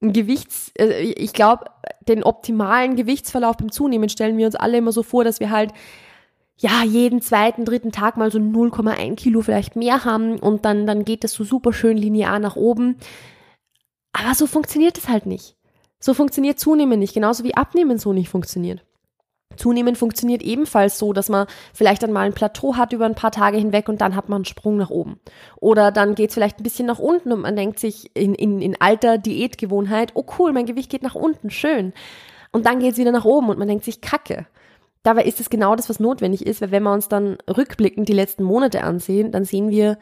Gewichts, 0.02 0.72
äh, 0.78 1.02
ich 1.02 1.34
glaube, 1.34 1.66
den 2.08 2.24
optimalen 2.24 2.96
Gewichtsverlauf 2.96 3.58
beim 3.58 3.72
Zunehmen 3.72 4.10
stellen 4.10 4.38
wir 4.38 4.48
uns 4.48 4.56
alle 4.56 4.78
immer 4.78 4.92
so 4.92 5.04
vor, 5.04 5.24
dass 5.24 5.40
wir 5.40 5.52
halt 5.52 5.72
ja 6.58 6.84
jeden 6.84 7.22
zweiten, 7.22 7.66
dritten 7.66 7.92
Tag 7.92 8.18
mal 8.18 8.32
so 8.32 8.40
0,1 8.40 9.16
Kilo 9.16 9.42
vielleicht 9.42 9.76
mehr 9.76 10.06
haben 10.06 10.40
und 10.40 10.66
dann, 10.66 10.86
dann 10.86 11.06
geht 11.06 11.24
das 11.24 11.34
so 11.34 11.44
super 11.44 11.74
schön 11.74 11.98
linear 11.98 12.40
nach 12.40 12.56
oben. 12.56 12.98
Aber 14.14 14.36
so 14.36 14.48
funktioniert 14.48 14.98
es 14.98 15.08
halt 15.08 15.26
nicht. 15.26 15.56
So 16.00 16.14
funktioniert 16.14 16.60
Zunehmen 16.60 17.00
nicht, 17.00 17.14
genauso 17.14 17.44
wie 17.44 17.56
Abnehmen 17.56 17.98
so 17.98 18.12
nicht 18.12 18.30
funktioniert. 18.30 18.84
Zunehmen 19.58 19.96
funktioniert 19.96 20.42
ebenfalls 20.44 20.98
so, 21.00 21.14
dass 21.14 21.30
man 21.30 21.48
vielleicht 21.74 22.04
dann 22.04 22.12
mal 22.12 22.26
ein 22.26 22.34
Plateau 22.34 22.76
hat 22.76 22.94
über 22.94 23.06
ein 23.06 23.16
paar 23.16 23.32
Tage 23.32 23.58
hinweg 23.58 23.90
und 23.90 24.02
dann 24.02 24.16
hat 24.16 24.30
man 24.30 24.38
einen 24.38 24.46
Sprung 24.46 24.78
nach 24.78 24.90
oben. 24.90 25.20
Oder 25.60 25.92
dann 25.92 26.16
geht 26.16 26.30
es 26.30 26.34
vielleicht 26.34 26.60
ein 26.60 26.64
bisschen 26.64 26.88
nach 26.88 27.00
unten 27.00 27.32
und 27.32 27.42
man 27.42 27.56
denkt 27.56 27.80
sich 27.80 28.12
in, 28.16 28.36
in, 28.36 28.62
in 28.62 28.80
alter 28.80 29.18
Diätgewohnheit, 29.18 30.12
oh 30.16 30.26
cool, 30.40 30.54
mein 30.54 30.66
Gewicht 30.66 30.90
geht 30.90 31.04
nach 31.04 31.16
unten, 31.16 31.50
schön. 31.50 31.94
Und 32.52 32.66
dann 32.66 32.80
geht 32.80 32.94
es 32.94 32.98
wieder 32.98 33.12
nach 33.12 33.26
oben 33.26 33.50
und 33.50 33.60
man 33.60 33.68
denkt 33.68 33.86
sich, 33.86 34.02
kacke. 34.02 34.48
Dabei 35.04 35.24
ist 35.24 35.40
es 35.40 35.50
genau 35.50 35.76
das, 35.76 35.90
was 35.90 36.00
notwendig 36.00 36.46
ist, 36.46 36.62
weil 36.62 36.72
wenn 36.72 36.84
wir 36.84 36.94
uns 36.94 37.08
dann 37.08 37.38
rückblickend 37.50 38.08
die 38.08 38.14
letzten 38.14 38.44
Monate 38.44 38.84
ansehen, 38.84 39.32
dann 39.32 39.46
sehen 39.46 39.70
wir, 39.70 39.98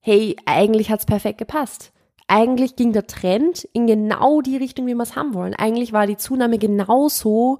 hey, 0.00 0.36
eigentlich 0.46 0.90
hat's 0.90 1.06
perfekt 1.06 1.38
gepasst. 1.38 1.92
Eigentlich 2.28 2.76
ging 2.76 2.92
der 2.92 3.06
Trend 3.06 3.68
in 3.72 3.86
genau 3.86 4.40
die 4.40 4.56
Richtung, 4.56 4.86
wie 4.86 4.94
wir 4.94 5.02
es 5.02 5.16
haben 5.16 5.34
wollen. 5.34 5.54
Eigentlich 5.54 5.92
war 5.92 6.06
die 6.06 6.16
Zunahme 6.16 6.58
genauso, 6.58 7.58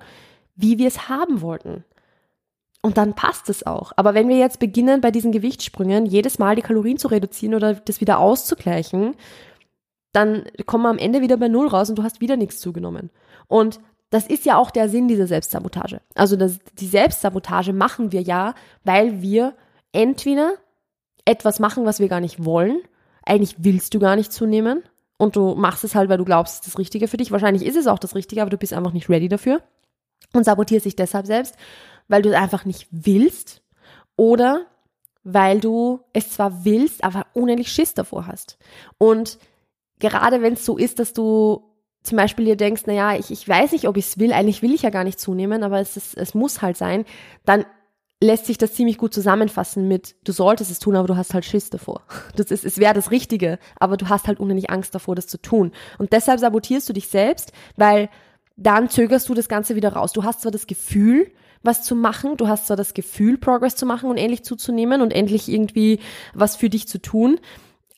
wie 0.57 0.79
wir 0.79 0.89
es 0.89 1.09
haben 1.09 1.43
wollten. 1.43 1.85
Und 2.83 2.99
dann 2.99 3.15
passt 3.15 3.49
es 3.51 3.67
auch. 3.67 3.93
Aber 3.97 4.15
wenn 4.15 4.29
wir 4.29 4.39
jetzt 4.39 4.59
beginnen, 4.59 5.01
bei 5.01 5.11
diesen 5.11 5.33
Gewichtssprüngen 5.33 6.07
jedes 6.07 6.39
Mal 6.39 6.57
die 6.57 6.63
Kalorien 6.63 6.99
zu 6.99 7.09
reduzieren 7.09 7.55
oder 7.55 7.75
das 7.75 8.01
wieder 8.01 8.19
auszugleichen, 8.19 9.15
dann 10.13 10.45
kommen 10.67 10.85
wir 10.85 10.91
am 10.91 10.99
Ende 10.99 11.21
wieder 11.21 11.37
bei 11.37 11.49
Null 11.49 11.69
raus 11.69 11.91
und 11.91 11.99
du 11.99 12.03
hast 12.03 12.21
wieder 12.21 12.37
nichts 12.37 12.59
zugenommen. 12.59 13.11
Und 13.49 13.81
das 14.11 14.27
ist 14.27 14.47
ja 14.47 14.57
auch 14.57 14.71
der 14.71 14.89
Sinn 14.89 15.09
dieser 15.09 15.27
Selbstsabotage. 15.27 16.01
Also 16.15 16.37
das, 16.37 16.59
die 16.79 16.87
Selbstsabotage 16.87 17.73
machen 17.73 18.13
wir 18.13 18.23
ja, 18.23 18.55
weil 18.85 19.21
wir 19.21 19.55
entweder 19.93 20.55
etwas 21.25 21.59
machen, 21.59 21.85
was 21.85 21.99
wir 21.99 22.09
gar 22.09 22.21
nicht 22.21 22.45
wollen. 22.45 22.81
Eigentlich 23.25 23.57
willst 23.59 23.95
du 23.95 23.99
gar 23.99 24.15
nicht 24.15 24.33
zunehmen 24.33 24.85
und 25.19 25.35
du 25.35 25.57
machst 25.57 25.83
es 25.83 25.97
halt, 25.97 26.09
weil 26.09 26.19
du 26.19 26.25
glaubst, 26.25 26.55
es 26.55 26.61
ist 26.61 26.67
das 26.69 26.79
Richtige 26.79 27.09
für 27.09 27.17
dich. 27.17 27.33
Wahrscheinlich 27.33 27.67
ist 27.67 27.77
es 27.77 27.89
auch 27.89 27.99
das 27.99 28.15
Richtige, 28.15 28.43
aber 28.43 28.51
du 28.51 28.59
bist 28.59 28.73
einfach 28.73 28.93
nicht 28.93 29.09
ready 29.09 29.29
dafür 29.29 29.61
und 30.33 30.45
sabotierst 30.45 30.87
dich 30.87 30.97
deshalb 30.97 31.27
selbst, 31.27 31.57
weil 32.09 32.23
du 32.23 32.31
es 32.31 32.37
einfach 32.37 32.65
nicht 32.65 32.89
willst 32.91 33.63
oder 34.17 34.67
weil 35.25 35.61
du 35.61 36.01
es 36.13 36.31
zwar 36.31 36.65
willst, 36.65 37.03
aber 37.03 37.27
unendlich 37.35 37.73
Schiss 37.73 37.95
davor 37.95 38.27
hast. 38.27 38.59
Und 38.99 39.39
gerade 39.99 40.41
wenn 40.41 40.55
es 40.55 40.65
so 40.65 40.77
ist, 40.77 40.99
dass 40.99 41.13
du 41.13 41.65
zum 42.03 42.17
Beispiel 42.17 42.45
dir 42.45 42.57
denkst, 42.57 42.87
naja, 42.87 43.17
ich, 43.17 43.33
ich 43.33 43.49
weiß 43.49 43.73
nicht, 43.73 43.89
ob 43.89 43.97
ich 43.97 44.07
es 44.07 44.19
will, 44.19 44.33
eigentlich 44.33 44.63
will 44.63 44.73
ich 44.73 44.83
ja 44.83 44.91
gar 44.91 45.03
nicht 45.03 45.19
zunehmen, 45.19 45.65
aber 45.65 45.81
es, 45.81 45.97
ist, 45.97 46.17
es 46.17 46.35
muss 46.35 46.63
halt 46.63 46.77
sein, 46.77 47.05
dann 47.45 47.65
lässt 48.23 48.47
sich 48.47 48.57
das 48.57 48.75
ziemlich 48.75 48.97
gut 48.97 49.13
zusammenfassen 49.13 49.89
mit, 49.89 50.15
du 50.25 50.33
solltest 50.33 50.71
es 50.71 50.79
tun, 50.79 50.97
aber 50.97 51.09
du 51.09 51.17
hast 51.17 51.35
halt 51.35 51.45
Schiss 51.45 51.71
davor. 51.71 52.03
Das 52.37 52.51
ist, 52.51 52.65
es 52.65 52.79
wäre 52.79 52.95
das 52.95 53.11
Richtige, 53.11 53.59
aber 53.81 53.97
du 53.97 54.09
hast 54.09 54.27
halt 54.27 54.39
unheimlich 54.39 54.71
Angst 54.71 54.95
davor, 54.95 55.15
das 55.15 55.27
zu 55.27 55.41
tun. 55.41 55.73
Und 55.99 56.13
deshalb 56.13 56.39
sabotierst 56.39 56.89
du 56.89 56.93
dich 56.93 57.09
selbst, 57.09 57.53
weil 57.77 58.09
dann 58.57 58.89
zögerst 58.89 59.29
du 59.29 59.35
das 59.35 59.49
Ganze 59.49 59.77
wieder 59.77 59.93
raus. 59.93 60.13
Du 60.13 60.25
hast 60.25 60.41
zwar 60.41 60.53
das 60.53 60.67
Gefühl, 60.67 61.31
was 61.63 61.83
zu 61.83 61.95
machen, 61.95 62.37
du 62.37 62.49
hast 62.49 62.67
zwar 62.67 62.77
das 62.77 62.95
Gefühl, 62.95 63.39
Progress 63.39 63.77
zu 63.77 63.87
machen 63.87 64.11
und 64.11 64.17
endlich 64.17 64.45
zuzunehmen 64.45 65.03
und 65.03 65.13
endlich 65.13 65.49
irgendwie 65.49 66.01
was 66.35 66.57
für 66.57 66.71
dich 66.71 66.89
zu 66.89 66.99
tun, 66.99 67.41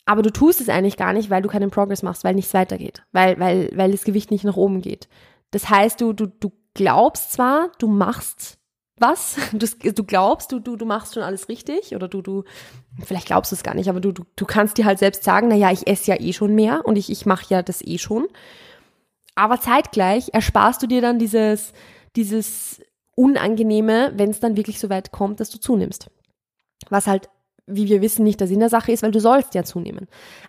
aber 0.05 0.23
du 0.23 0.31
tust 0.31 0.59
es 0.59 0.69
eigentlich 0.69 0.97
gar 0.97 1.13
nicht, 1.13 1.29
weil 1.29 1.43
du 1.43 1.49
keinen 1.49 1.69
Progress 1.69 2.01
machst, 2.01 2.23
weil 2.23 2.33
nichts 2.33 2.53
weitergeht, 2.53 3.03
weil, 3.11 3.39
weil, 3.39 3.69
weil 3.75 3.91
das 3.91 4.03
Gewicht 4.03 4.31
nicht 4.31 4.43
nach 4.43 4.57
oben 4.57 4.81
geht. 4.81 5.07
Das 5.51 5.69
heißt, 5.69 6.01
du, 6.01 6.13
du, 6.13 6.27
du 6.27 6.51
glaubst 6.73 7.31
zwar, 7.31 7.71
du 7.77 7.87
machst 7.87 8.57
was, 8.97 9.37
du, 9.53 9.67
du 9.93 10.03
glaubst, 10.03 10.51
du, 10.51 10.59
du, 10.59 10.75
du 10.75 10.85
machst 10.85 11.13
schon 11.13 11.23
alles 11.23 11.47
richtig 11.47 11.95
oder 11.95 12.07
du, 12.07 12.21
du, 12.21 12.43
vielleicht 13.03 13.27
glaubst 13.27 13.51
du 13.51 13.55
es 13.55 13.63
gar 13.63 13.75
nicht, 13.75 13.89
aber 13.89 14.01
du, 14.01 14.11
du, 14.11 14.23
du 14.35 14.45
kannst 14.45 14.77
dir 14.77 14.85
halt 14.85 14.99
selbst 14.99 15.23
sagen, 15.23 15.47
na 15.47 15.55
ja, 15.55 15.71
ich 15.71 15.87
esse 15.87 16.11
ja 16.11 16.19
eh 16.19 16.33
schon 16.33 16.55
mehr 16.55 16.85
und 16.85 16.97
ich, 16.97 17.09
ich 17.09 17.25
mache 17.25 17.45
ja 17.49 17.61
das 17.61 17.85
eh 17.85 17.97
schon. 17.97 18.27
Aber 19.39 19.61
zeitgleich 19.61 20.31
ersparst 20.33 20.83
du 20.83 20.87
dir 20.87 20.99
dann 20.99 21.17
dieses, 21.17 21.71
dieses 22.17 22.81
Unangenehme, 23.15 24.11
wenn 24.15 24.31
es 24.31 24.41
dann 24.41 24.57
wirklich 24.57 24.81
so 24.81 24.89
weit 24.89 25.13
kommt, 25.13 25.39
dass 25.39 25.49
du 25.49 25.59
zunimmst. 25.59 26.11
Was 26.89 27.07
halt 27.07 27.29
wie 27.65 27.87
wir 27.87 28.01
wissen, 28.01 28.23
nicht 28.23 28.39
der 28.39 28.47
Sinn 28.47 28.59
der 28.59 28.69
Sache 28.69 28.91
ist, 28.91 29.01
weil 29.03 29.11
du 29.11 29.21
sollst 29.21 29.53
ja 29.53 29.63
zunehmen. 29.63 30.07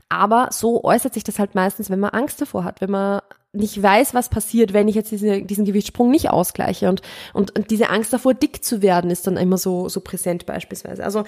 Aber 0.08 0.48
so 0.50 0.82
äußert 0.82 1.14
sich 1.14 1.22
das 1.22 1.38
halt 1.38 1.54
meistens, 1.54 1.90
wenn 1.90 2.00
man 2.00 2.10
Angst 2.10 2.40
davor 2.40 2.64
hat, 2.64 2.80
wenn 2.80 2.90
man 2.90 3.20
nicht 3.52 3.80
weiß, 3.80 4.14
was 4.14 4.28
passiert, 4.28 4.72
wenn 4.72 4.88
ich 4.88 4.94
jetzt 4.94 5.12
diese, 5.12 5.42
diesen 5.42 5.66
Gewichtssprung 5.66 6.10
nicht 6.10 6.30
ausgleiche. 6.30 6.88
Und, 6.88 7.02
und, 7.32 7.56
und 7.56 7.70
diese 7.70 7.90
Angst 7.90 8.12
davor, 8.12 8.34
dick 8.34 8.64
zu 8.64 8.82
werden, 8.82 9.10
ist 9.10 9.26
dann 9.26 9.36
immer 9.36 9.58
so, 9.58 9.88
so 9.88 10.00
präsent 10.00 10.46
beispielsweise. 10.46 11.04
Also 11.04 11.24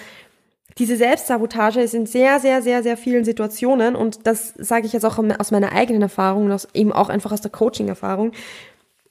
diese 0.78 0.96
Selbstsabotage 0.96 1.80
ist 1.80 1.94
in 1.94 2.06
sehr, 2.06 2.40
sehr, 2.40 2.62
sehr, 2.62 2.82
sehr 2.82 2.96
vielen 2.96 3.24
Situationen, 3.24 3.94
und 3.96 4.26
das 4.26 4.54
sage 4.56 4.86
ich 4.86 4.92
jetzt 4.92 5.04
auch 5.04 5.18
aus 5.38 5.50
meiner 5.50 5.72
eigenen 5.72 6.02
Erfahrung, 6.02 6.50
aus, 6.50 6.68
eben 6.74 6.92
auch 6.92 7.08
einfach 7.08 7.32
aus 7.32 7.40
der 7.40 7.50
Coaching-Erfahrung, 7.50 8.32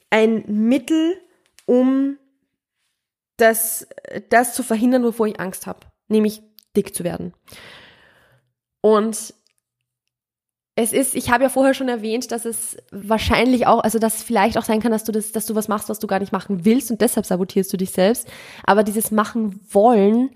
ein 0.09 0.43
Mittel, 0.47 1.17
um 1.65 2.17
das, 3.37 3.87
das 4.29 4.53
zu 4.53 4.63
verhindern, 4.63 5.03
wovor 5.03 5.27
ich 5.27 5.39
Angst 5.39 5.67
habe. 5.67 5.79
Nämlich 6.07 6.41
dick 6.75 6.93
zu 6.95 7.03
werden. 7.03 7.33
Und 8.81 9.33
es 10.75 10.93
ist, 10.93 11.15
ich 11.15 11.29
habe 11.29 11.43
ja 11.43 11.49
vorher 11.49 11.73
schon 11.73 11.89
erwähnt, 11.89 12.31
dass 12.31 12.45
es 12.45 12.77
wahrscheinlich 12.91 13.67
auch, 13.67 13.83
also 13.83 13.99
dass 13.99 14.17
es 14.17 14.23
vielleicht 14.23 14.57
auch 14.57 14.63
sein 14.63 14.81
kann, 14.81 14.91
dass 14.91 15.03
du 15.03 15.11
das, 15.11 15.31
dass 15.31 15.45
du 15.45 15.55
was 15.55 15.67
machst, 15.67 15.89
was 15.89 15.99
du 15.99 16.07
gar 16.07 16.19
nicht 16.19 16.31
machen 16.31 16.65
willst 16.65 16.91
und 16.91 17.01
deshalb 17.01 17.25
sabotierst 17.25 17.71
du 17.73 17.77
dich 17.77 17.91
selbst. 17.91 18.27
Aber 18.63 18.83
dieses 18.83 19.11
machen 19.11 19.59
wollen 19.69 20.31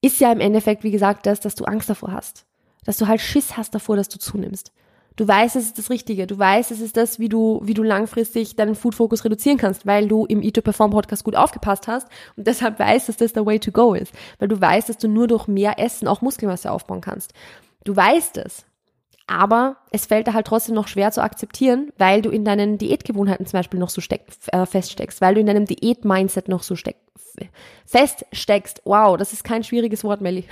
ist 0.00 0.20
ja 0.20 0.32
im 0.32 0.40
Endeffekt, 0.40 0.84
wie 0.84 0.90
gesagt, 0.90 1.26
das, 1.26 1.40
dass 1.40 1.54
du 1.54 1.64
Angst 1.64 1.90
davor 1.90 2.12
hast. 2.12 2.44
Dass 2.84 2.96
du 2.96 3.06
halt 3.06 3.20
Schiss 3.20 3.56
hast 3.56 3.74
davor, 3.74 3.96
dass 3.96 4.08
du 4.08 4.18
zunimmst. 4.18 4.72
Du 5.16 5.26
weißt, 5.26 5.56
es 5.56 5.64
ist 5.64 5.78
das 5.78 5.90
Richtige. 5.90 6.28
Du 6.28 6.38
weißt, 6.38 6.70
es 6.70 6.80
ist 6.80 6.96
das, 6.96 7.18
wie 7.18 7.28
du, 7.28 7.60
wie 7.64 7.74
du 7.74 7.82
langfristig 7.82 8.54
deinen 8.54 8.76
Food 8.76 8.94
Focus 8.94 9.24
reduzieren 9.24 9.58
kannst, 9.58 9.84
weil 9.84 10.06
du 10.06 10.24
im 10.26 10.42
Eat 10.42 10.54
to 10.54 10.62
Perform 10.62 10.92
Podcast 10.92 11.24
gut 11.24 11.34
aufgepasst 11.34 11.88
hast 11.88 12.06
und 12.36 12.46
deshalb 12.46 12.78
weißt, 12.78 13.08
dass 13.08 13.16
das 13.16 13.32
der 13.32 13.44
Way 13.44 13.58
to 13.58 13.72
go 13.72 13.94
ist. 13.94 14.12
Weil 14.38 14.46
du 14.46 14.60
weißt, 14.60 14.88
dass 14.88 14.98
du 14.98 15.08
nur 15.08 15.26
durch 15.26 15.48
mehr 15.48 15.80
Essen 15.80 16.06
auch 16.06 16.20
Muskelmasse 16.20 16.70
aufbauen 16.70 17.00
kannst. 17.00 17.32
Du 17.82 17.96
weißt 17.96 18.36
es. 18.36 18.64
Aber 19.28 19.76
es 19.92 20.06
fällt 20.06 20.26
da 20.26 20.32
halt 20.32 20.46
trotzdem 20.46 20.74
noch 20.74 20.88
schwer 20.88 21.12
zu 21.12 21.22
akzeptieren, 21.22 21.92
weil 21.98 22.22
du 22.22 22.30
in 22.30 22.44
deinen 22.44 22.78
Diätgewohnheiten 22.78 23.46
zum 23.46 23.58
Beispiel 23.58 23.78
noch 23.78 23.90
so 23.90 24.00
steck, 24.00 24.26
äh, 24.48 24.66
feststeckst, 24.66 25.20
weil 25.20 25.34
du 25.34 25.40
in 25.40 25.46
deinem 25.46 25.66
Diät-Mindset 25.66 26.48
noch 26.48 26.62
so 26.62 26.74
steck, 26.74 26.96
feststeckst. 27.86 28.82
Wow, 28.84 29.16
das 29.16 29.32
ist 29.32 29.44
kein 29.44 29.62
schwieriges 29.62 30.02
Wort, 30.02 30.20
Melly. 30.20 30.44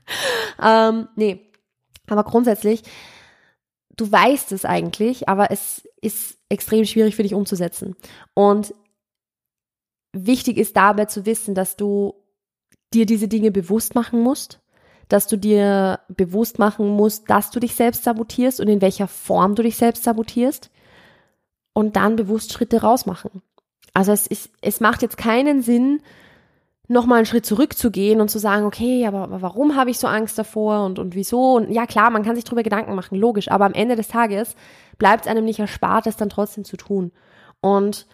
ähm, 0.62 1.08
nee. 1.14 1.52
Aber 2.08 2.24
grundsätzlich 2.24 2.82
du 3.96 4.10
weißt 4.10 4.52
es 4.52 4.64
eigentlich, 4.64 5.28
aber 5.28 5.50
es 5.50 5.88
ist 6.00 6.38
extrem 6.48 6.84
schwierig 6.84 7.16
für 7.16 7.22
dich 7.22 7.34
umzusetzen. 7.34 7.96
Und 8.34 8.74
wichtig 10.12 10.58
ist 10.58 10.76
dabei 10.76 11.06
zu 11.06 11.26
wissen, 11.26 11.54
dass 11.54 11.76
du 11.76 12.14
dir 12.92 13.06
diese 13.06 13.28
Dinge 13.28 13.50
bewusst 13.50 13.94
machen 13.94 14.20
musst, 14.20 14.60
dass 15.08 15.26
du 15.26 15.36
dir 15.36 16.00
bewusst 16.08 16.58
machen 16.58 16.88
musst, 16.88 17.28
dass 17.30 17.50
du 17.50 17.60
dich 17.60 17.74
selbst 17.74 18.04
sabotierst 18.04 18.60
und 18.60 18.68
in 18.68 18.80
welcher 18.80 19.08
Form 19.08 19.54
du 19.54 19.62
dich 19.62 19.76
selbst 19.76 20.04
sabotierst 20.04 20.70
und 21.72 21.96
dann 21.96 22.16
bewusst 22.16 22.52
Schritte 22.52 22.80
rausmachen. 22.80 23.42
Also 23.92 24.12
es 24.12 24.26
ist, 24.26 24.50
es 24.60 24.80
macht 24.80 25.02
jetzt 25.02 25.16
keinen 25.16 25.62
Sinn, 25.62 26.00
nochmal 26.88 27.18
einen 27.18 27.26
Schritt 27.26 27.46
zurückzugehen 27.46 28.20
und 28.20 28.28
zu 28.28 28.38
sagen, 28.38 28.66
okay, 28.66 29.06
aber, 29.06 29.40
warum 29.40 29.76
habe 29.76 29.90
ich 29.90 29.98
so 29.98 30.06
Angst 30.06 30.38
davor 30.38 30.84
und, 30.84 30.98
und 30.98 31.14
wieso? 31.14 31.54
Und 31.54 31.70
ja, 31.70 31.86
klar, 31.86 32.10
man 32.10 32.24
kann 32.24 32.34
sich 32.34 32.44
darüber 32.44 32.62
Gedanken 32.62 32.94
machen, 32.94 33.16
logisch, 33.16 33.50
aber 33.50 33.64
am 33.64 33.72
Ende 33.72 33.96
des 33.96 34.08
Tages 34.08 34.54
bleibt 34.98 35.24
es 35.24 35.30
einem 35.30 35.44
nicht 35.44 35.60
erspart, 35.60 36.06
es 36.06 36.16
dann 36.16 36.28
trotzdem 36.28 36.64
zu 36.64 36.76
tun. 36.76 37.12
Und 37.60 38.06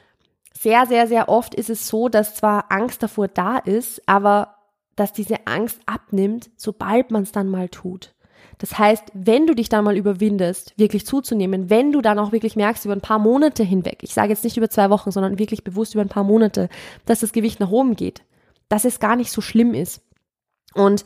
sehr, 0.57 0.87
sehr, 0.87 1.07
sehr 1.07 1.29
oft 1.29 1.55
ist 1.55 1.71
es 1.71 1.89
so, 1.89 2.09
dass 2.09 2.35
zwar 2.35 2.67
Angst 2.71 3.03
davor 3.03 3.29
da 3.29 3.59
ist, 3.59 4.07
aber 4.07 4.57
dass 5.01 5.15
diese 5.15 5.47
Angst 5.47 5.81
abnimmt, 5.87 6.51
sobald 6.57 7.11
man 7.11 7.23
es 7.23 7.33
dann 7.33 7.49
mal 7.49 7.71
tut. 7.71 8.15
Das 8.59 8.79
heißt, 8.79 9.05
wenn 9.15 9.47
du 9.47 9.55
dich 9.55 9.71
da 9.71 9.81
mal 9.81 9.97
überwindest, 9.97 10.75
wirklich 10.77 11.07
zuzunehmen, 11.07 11.71
wenn 11.71 11.93
du 11.93 12.03
dann 12.03 12.19
auch 12.19 12.33
wirklich 12.33 12.55
merkst 12.55 12.85
über 12.85 12.95
ein 12.95 13.01
paar 13.01 13.19
Monate 13.19 13.63
hinweg, 13.63 14.01
ich 14.03 14.13
sage 14.13 14.29
jetzt 14.29 14.45
nicht 14.45 14.59
über 14.59 14.69
zwei 14.69 14.91
Wochen, 14.91 15.11
sondern 15.11 15.39
wirklich 15.39 15.65
bewusst 15.65 15.95
über 15.95 16.03
ein 16.03 16.11
paar 16.11 16.25
Monate, 16.25 16.69
dass 17.07 17.21
das 17.21 17.33
Gewicht 17.33 17.61
nach 17.61 17.71
oben 17.71 17.97
geht, 17.97 18.23
dass 18.69 18.85
es 18.85 19.01
gar 19.01 19.17
nicht 19.17 19.33
so 19.33 19.41
schlimm 19.41 19.73
ist. 19.73 20.03
Und 20.75 21.05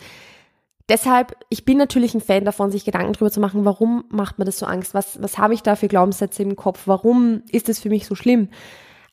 deshalb, 0.88 1.36
ich 1.48 1.64
bin 1.64 1.78
natürlich 1.78 2.14
ein 2.14 2.20
Fan 2.20 2.44
davon, 2.44 2.72
sich 2.72 2.84
Gedanken 2.84 3.12
darüber 3.12 3.30
zu 3.30 3.38
machen, 3.38 3.64
warum 3.64 4.04
macht 4.08 4.40
mir 4.40 4.44
das 4.44 4.58
so 4.58 4.66
Angst? 4.66 4.92
Was, 4.92 5.22
was 5.22 5.38
habe 5.38 5.54
ich 5.54 5.62
da 5.62 5.76
für 5.76 5.86
Glaubenssätze 5.86 6.42
im 6.42 6.56
Kopf? 6.56 6.82
Warum 6.86 7.42
ist 7.52 7.68
es 7.68 7.78
für 7.78 7.90
mich 7.90 8.06
so 8.06 8.16
schlimm? 8.16 8.48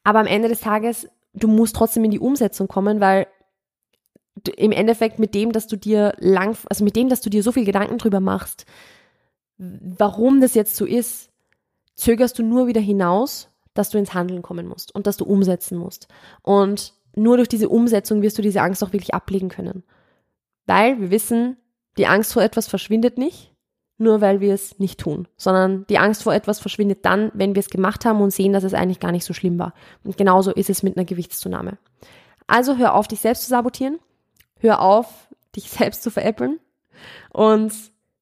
Aber 0.04 0.20
am 0.20 0.28
Ende 0.28 0.48
des 0.48 0.62
Tages, 0.62 1.08
du 1.36 1.48
musst 1.48 1.76
trotzdem 1.76 2.04
in 2.04 2.12
die 2.12 2.20
Umsetzung 2.20 2.68
kommen, 2.68 3.00
weil 3.00 3.28
im 4.50 4.72
Endeffekt 4.72 5.20
mit 5.20 5.34
dem, 5.36 5.52
dass 5.52 5.68
du 5.68 5.76
dir 5.76 6.14
lang, 6.20 6.58
also 6.70 6.84
mit 6.84 6.96
dem, 6.96 7.10
dass 7.10 7.22
du 7.22 7.30
dir 7.30 7.44
so 7.44 7.52
viel 7.52 7.66
Gedanken 7.66 7.98
drüber 7.98 8.20
machst, 8.20 8.66
warum 9.58 10.42
das 10.42 10.54
jetzt 10.54 10.76
so 10.76 10.86
ist, 10.86 11.30
zögerst 11.96 12.40
du 12.40 12.44
nur 12.44 12.68
wieder 12.68 12.82
hinaus, 12.82 13.50
dass 13.74 13.90
du 13.90 13.98
ins 13.98 14.14
Handeln 14.14 14.42
kommen 14.42 14.68
musst 14.68 14.94
und 14.94 15.08
dass 15.08 15.18
du 15.18 15.26
umsetzen 15.26 15.78
musst. 15.78 16.08
Und 16.42 16.94
nur 17.16 17.38
durch 17.38 17.50
diese 17.50 17.70
Umsetzung 17.70 18.22
wirst 18.22 18.38
du 18.38 18.42
diese 18.42 18.62
Angst 18.62 18.84
auch 18.84 18.94
wirklich 18.94 19.14
ablegen 19.14 19.50
können. 19.50 19.84
Weil 20.66 21.00
wir 21.00 21.12
wissen, 21.12 21.58
die 21.98 22.08
Angst 22.08 22.34
vor 22.34 22.42
etwas 22.42 22.68
verschwindet 22.68 23.18
nicht, 23.18 23.54
nur 23.98 24.22
weil 24.22 24.40
wir 24.40 24.54
es 24.54 24.80
nicht 24.80 25.00
tun, 25.00 25.28
sondern 25.38 25.86
die 25.88 26.00
Angst 26.00 26.24
vor 26.24 26.34
etwas 26.34 26.60
verschwindet 26.60 27.06
dann, 27.06 27.32
wenn 27.34 27.56
wir 27.56 27.60
es 27.60 27.70
gemacht 27.70 28.04
haben 28.04 28.22
und 28.22 28.32
sehen, 28.32 28.54
dass 28.54 28.64
es 28.64 28.74
eigentlich 28.74 29.00
gar 29.00 29.12
nicht 29.12 29.26
so 29.26 29.34
schlimm 29.34 29.60
war. 29.60 29.74
Und 30.04 30.18
genauso 30.18 30.52
ist 30.52 30.70
es 30.70 30.84
mit 30.84 30.98
einer 30.98 31.06
Gewichtszunahme. 31.06 31.78
Also 32.48 32.78
hör 32.78 32.96
auf, 32.96 33.08
dich 33.08 33.20
selbst 33.20 33.44
zu 33.44 33.50
sabotieren, 33.50 34.00
hör 34.62 34.82
auf, 34.82 35.28
dich 35.56 35.70
selbst 35.70 36.04
zu 36.04 36.12
veräppeln 36.12 36.60
und 37.32 37.74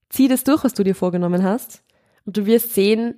zieh 0.09 0.27
das 0.27 0.43
durch, 0.43 0.63
was 0.63 0.73
du 0.73 0.83
dir 0.83 0.95
vorgenommen 0.95 1.43
hast. 1.43 1.83
Und 2.25 2.37
du 2.37 2.45
wirst 2.45 2.73
sehen, 2.73 3.15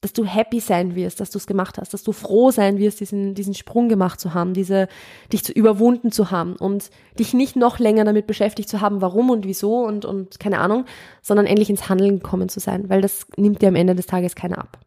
dass 0.00 0.12
du 0.12 0.24
happy 0.24 0.60
sein 0.60 0.94
wirst, 0.94 1.18
dass 1.18 1.30
du 1.30 1.38
es 1.38 1.46
gemacht 1.46 1.76
hast, 1.78 1.92
dass 1.92 2.04
du 2.04 2.12
froh 2.12 2.52
sein 2.52 2.78
wirst, 2.78 3.00
diesen, 3.00 3.34
diesen 3.34 3.54
Sprung 3.54 3.88
gemacht 3.88 4.20
zu 4.20 4.32
haben, 4.32 4.54
diese, 4.54 4.86
dich 5.32 5.42
zu 5.42 5.52
überwunden 5.52 6.12
zu 6.12 6.30
haben 6.30 6.54
und 6.54 6.90
dich 7.18 7.34
nicht 7.34 7.56
noch 7.56 7.80
länger 7.80 8.04
damit 8.04 8.28
beschäftigt 8.28 8.68
zu 8.68 8.80
haben, 8.80 9.00
warum 9.00 9.30
und 9.30 9.44
wieso 9.44 9.84
und, 9.84 10.04
und 10.04 10.38
keine 10.38 10.60
Ahnung, 10.60 10.84
sondern 11.20 11.46
endlich 11.46 11.68
ins 11.68 11.88
Handeln 11.88 12.20
gekommen 12.20 12.48
zu 12.48 12.60
sein, 12.60 12.88
weil 12.88 13.00
das 13.00 13.26
nimmt 13.36 13.60
dir 13.60 13.68
am 13.68 13.74
Ende 13.74 13.96
des 13.96 14.06
Tages 14.06 14.36
keiner 14.36 14.58
ab. 14.58 14.78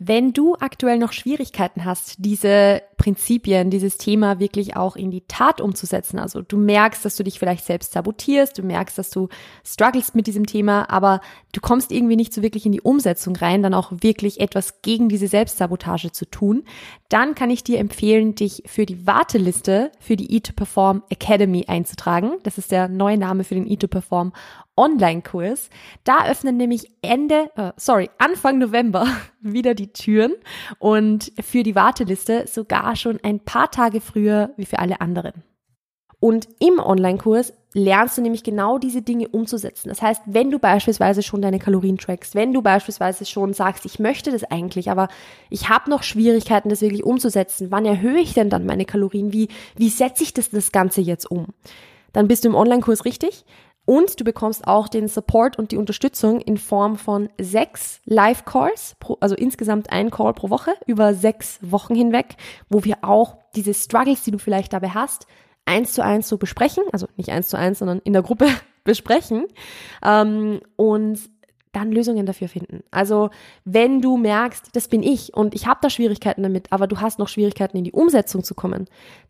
Wenn 0.00 0.32
du 0.32 0.56
aktuell 0.56 0.98
noch 0.98 1.12
Schwierigkeiten 1.12 1.84
hast, 1.84 2.16
diese 2.18 2.82
Prinzipien, 2.98 3.70
dieses 3.70 3.96
Thema 3.96 4.40
wirklich 4.40 4.76
auch 4.76 4.96
in 4.96 5.10
die 5.10 5.22
Tat 5.26 5.60
umzusetzen. 5.60 6.18
Also 6.18 6.42
du 6.42 6.58
merkst, 6.58 7.04
dass 7.04 7.16
du 7.16 7.24
dich 7.24 7.38
vielleicht 7.38 7.64
selbst 7.64 7.92
sabotierst, 7.92 8.58
du 8.58 8.62
merkst, 8.62 8.98
dass 8.98 9.08
du 9.08 9.28
struggles 9.64 10.14
mit 10.14 10.26
diesem 10.26 10.44
Thema, 10.44 10.90
aber 10.90 11.20
du 11.52 11.60
kommst 11.60 11.92
irgendwie 11.92 12.16
nicht 12.16 12.34
so 12.34 12.42
wirklich 12.42 12.66
in 12.66 12.72
die 12.72 12.80
Umsetzung 12.80 13.36
rein, 13.36 13.62
dann 13.62 13.72
auch 13.72 13.92
wirklich 14.00 14.40
etwas 14.40 14.82
gegen 14.82 15.08
diese 15.08 15.28
Selbstsabotage 15.28 16.12
zu 16.12 16.28
tun, 16.28 16.64
dann 17.08 17.34
kann 17.34 17.50
ich 17.50 17.64
dir 17.64 17.78
empfehlen, 17.78 18.34
dich 18.34 18.64
für 18.66 18.84
die 18.84 19.06
Warteliste 19.06 19.92
für 20.00 20.16
die 20.16 20.40
E2Perform 20.40 21.02
Academy 21.08 21.64
einzutragen. 21.68 22.32
Das 22.42 22.58
ist 22.58 22.72
der 22.72 22.88
neue 22.88 23.16
Name 23.16 23.44
für 23.44 23.54
den 23.54 23.66
E2Perform 23.66 24.32
Online-Kurs. 24.78 25.70
Da 26.04 26.26
öffnen 26.26 26.56
nämlich 26.56 26.90
Ende, 27.02 27.50
äh, 27.56 27.72
sorry, 27.76 28.10
Anfang 28.18 28.58
November 28.58 29.06
wieder 29.40 29.74
die 29.74 29.92
Türen 29.92 30.34
und 30.78 31.32
für 31.40 31.62
die 31.62 31.74
Warteliste 31.74 32.46
sogar 32.46 32.87
schon 32.96 33.18
ein 33.22 33.40
paar 33.40 33.70
Tage 33.70 34.00
früher 34.00 34.50
wie 34.56 34.66
für 34.66 34.78
alle 34.78 35.00
anderen. 35.00 35.44
Und 36.20 36.48
im 36.58 36.80
Online-Kurs 36.80 37.52
lernst 37.74 38.18
du 38.18 38.22
nämlich 38.22 38.42
genau 38.42 38.78
diese 38.78 39.02
Dinge 39.02 39.28
umzusetzen. 39.28 39.88
Das 39.88 40.02
heißt, 40.02 40.22
wenn 40.26 40.50
du 40.50 40.58
beispielsweise 40.58 41.22
schon 41.22 41.42
deine 41.42 41.58
Kalorien 41.58 41.98
trackst, 41.98 42.34
wenn 42.34 42.52
du 42.52 42.62
beispielsweise 42.62 43.24
schon 43.24 43.52
sagst, 43.52 43.84
ich 43.84 43.98
möchte 43.98 44.32
das 44.32 44.42
eigentlich, 44.42 44.90
aber 44.90 45.08
ich 45.48 45.68
habe 45.68 45.90
noch 45.90 46.02
Schwierigkeiten, 46.02 46.70
das 46.70 46.80
wirklich 46.80 47.04
umzusetzen, 47.04 47.70
wann 47.70 47.84
erhöhe 47.84 48.18
ich 48.18 48.34
denn 48.34 48.50
dann 48.50 48.66
meine 48.66 48.84
Kalorien? 48.84 49.32
Wie, 49.32 49.48
wie 49.76 49.90
setze 49.90 50.24
ich 50.24 50.34
das, 50.34 50.50
das 50.50 50.72
Ganze 50.72 51.02
jetzt 51.02 51.30
um? 51.30 51.48
Dann 52.12 52.26
bist 52.26 52.44
du 52.44 52.48
im 52.48 52.54
Online-Kurs 52.54 53.04
richtig. 53.04 53.44
Und 53.88 54.20
du 54.20 54.24
bekommst 54.24 54.66
auch 54.66 54.86
den 54.86 55.08
Support 55.08 55.58
und 55.58 55.72
die 55.72 55.78
Unterstützung 55.78 56.42
in 56.42 56.58
Form 56.58 56.98
von 56.98 57.30
sechs 57.40 58.02
Live-Calls, 58.04 58.96
also 59.20 59.34
insgesamt 59.34 59.90
ein 59.90 60.10
Call 60.10 60.34
pro 60.34 60.50
Woche 60.50 60.72
über 60.86 61.14
sechs 61.14 61.58
Wochen 61.62 61.94
hinweg, 61.94 62.36
wo 62.68 62.84
wir 62.84 62.98
auch 63.00 63.38
diese 63.56 63.72
Struggles, 63.72 64.24
die 64.24 64.30
du 64.30 64.36
vielleicht 64.36 64.74
dabei 64.74 64.90
hast, 64.90 65.26
eins 65.64 65.94
zu 65.94 66.04
eins 66.04 66.28
so 66.28 66.36
besprechen, 66.36 66.84
also 66.92 67.06
nicht 67.16 67.30
eins 67.30 67.48
zu 67.48 67.56
eins, 67.56 67.78
sondern 67.78 68.00
in 68.00 68.12
der 68.12 68.20
Gruppe 68.20 68.48
besprechen. 68.84 69.46
Ähm, 70.04 70.60
und 70.76 71.20
dann 71.72 71.92
Lösungen 71.92 72.26
dafür 72.26 72.48
finden. 72.48 72.82
Also 72.90 73.30
wenn 73.64 74.00
du 74.00 74.16
merkst, 74.16 74.70
das 74.72 74.88
bin 74.88 75.02
ich 75.02 75.34
und 75.34 75.54
ich 75.54 75.66
habe 75.66 75.80
da 75.82 75.90
Schwierigkeiten 75.90 76.42
damit, 76.42 76.72
aber 76.72 76.86
du 76.86 77.00
hast 77.00 77.18
noch 77.18 77.28
Schwierigkeiten 77.28 77.76
in 77.76 77.84
die 77.84 77.92
Umsetzung 77.92 78.42
zu 78.42 78.54
kommen, 78.54 78.86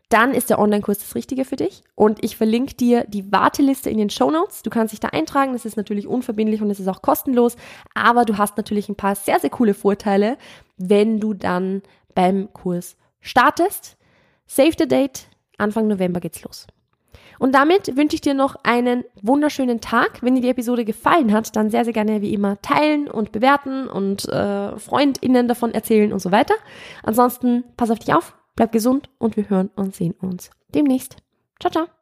dann 0.09 0.33
ist 0.33 0.49
der 0.49 0.57
Online-Kurs 0.57 0.97
das 0.97 1.15
Richtige 1.15 1.45
für 1.45 1.55
dich. 1.55 1.83
Und 1.93 2.23
ich 2.23 2.35
verlinke 2.35 2.73
dir 2.73 3.05
die 3.07 3.31
Warteliste 3.31 3.91
in 3.91 3.99
den 3.99 4.09
Show 4.09 4.31
Notes. 4.31 4.63
Du 4.63 4.71
kannst 4.71 4.91
dich 4.91 4.99
da 4.99 5.09
eintragen. 5.09 5.53
Das 5.53 5.65
ist 5.65 5.77
natürlich 5.77 6.07
unverbindlich 6.07 6.63
und 6.63 6.71
es 6.71 6.79
ist 6.79 6.87
auch 6.87 7.03
kostenlos. 7.03 7.55
Aber 7.93 8.25
du 8.25 8.37
hast 8.39 8.57
natürlich 8.57 8.89
ein 8.89 8.95
paar 8.95 9.15
sehr, 9.15 9.39
sehr 9.39 9.51
coole 9.51 9.75
Vorteile, 9.75 10.37
wenn 10.77 11.19
du 11.19 11.35
dann 11.35 11.83
beim 12.15 12.51
Kurs 12.53 12.97
startest. 13.21 13.97
Save 14.47 14.73
the 14.79 14.87
date. 14.87 15.27
Anfang 15.59 15.87
November 15.87 16.19
geht's 16.19 16.43
los. 16.43 16.65
Und 17.39 17.55
damit 17.55 17.95
wünsche 17.97 18.15
ich 18.15 18.21
dir 18.21 18.33
noch 18.33 18.55
einen 18.63 19.03
wunderschönen 19.21 19.81
Tag. 19.81 20.21
Wenn 20.21 20.35
dir 20.35 20.41
die 20.41 20.49
Episode 20.49 20.85
gefallen 20.85 21.33
hat, 21.33 21.55
dann 21.55 21.71
sehr, 21.71 21.85
sehr 21.85 21.93
gerne 21.93 22.21
wie 22.21 22.33
immer 22.33 22.61
teilen 22.61 23.07
und 23.07 23.31
bewerten 23.31 23.87
und 23.87 24.27
äh, 24.29 24.77
FreundInnen 24.77 25.47
davon 25.47 25.73
erzählen 25.73 26.13
und 26.13 26.19
so 26.19 26.31
weiter. 26.31 26.53
Ansonsten 27.01 27.63
pass 27.77 27.89
auf 27.89 27.99
dich 27.99 28.13
auf, 28.13 28.35
bleib 28.55 28.71
gesund 28.71 29.09
und 29.17 29.37
wir 29.37 29.49
hören 29.49 29.71
und 29.75 29.95
sehen 29.95 30.13
uns 30.21 30.51
demnächst. 30.75 31.15
Ciao, 31.59 31.71
ciao. 31.71 31.98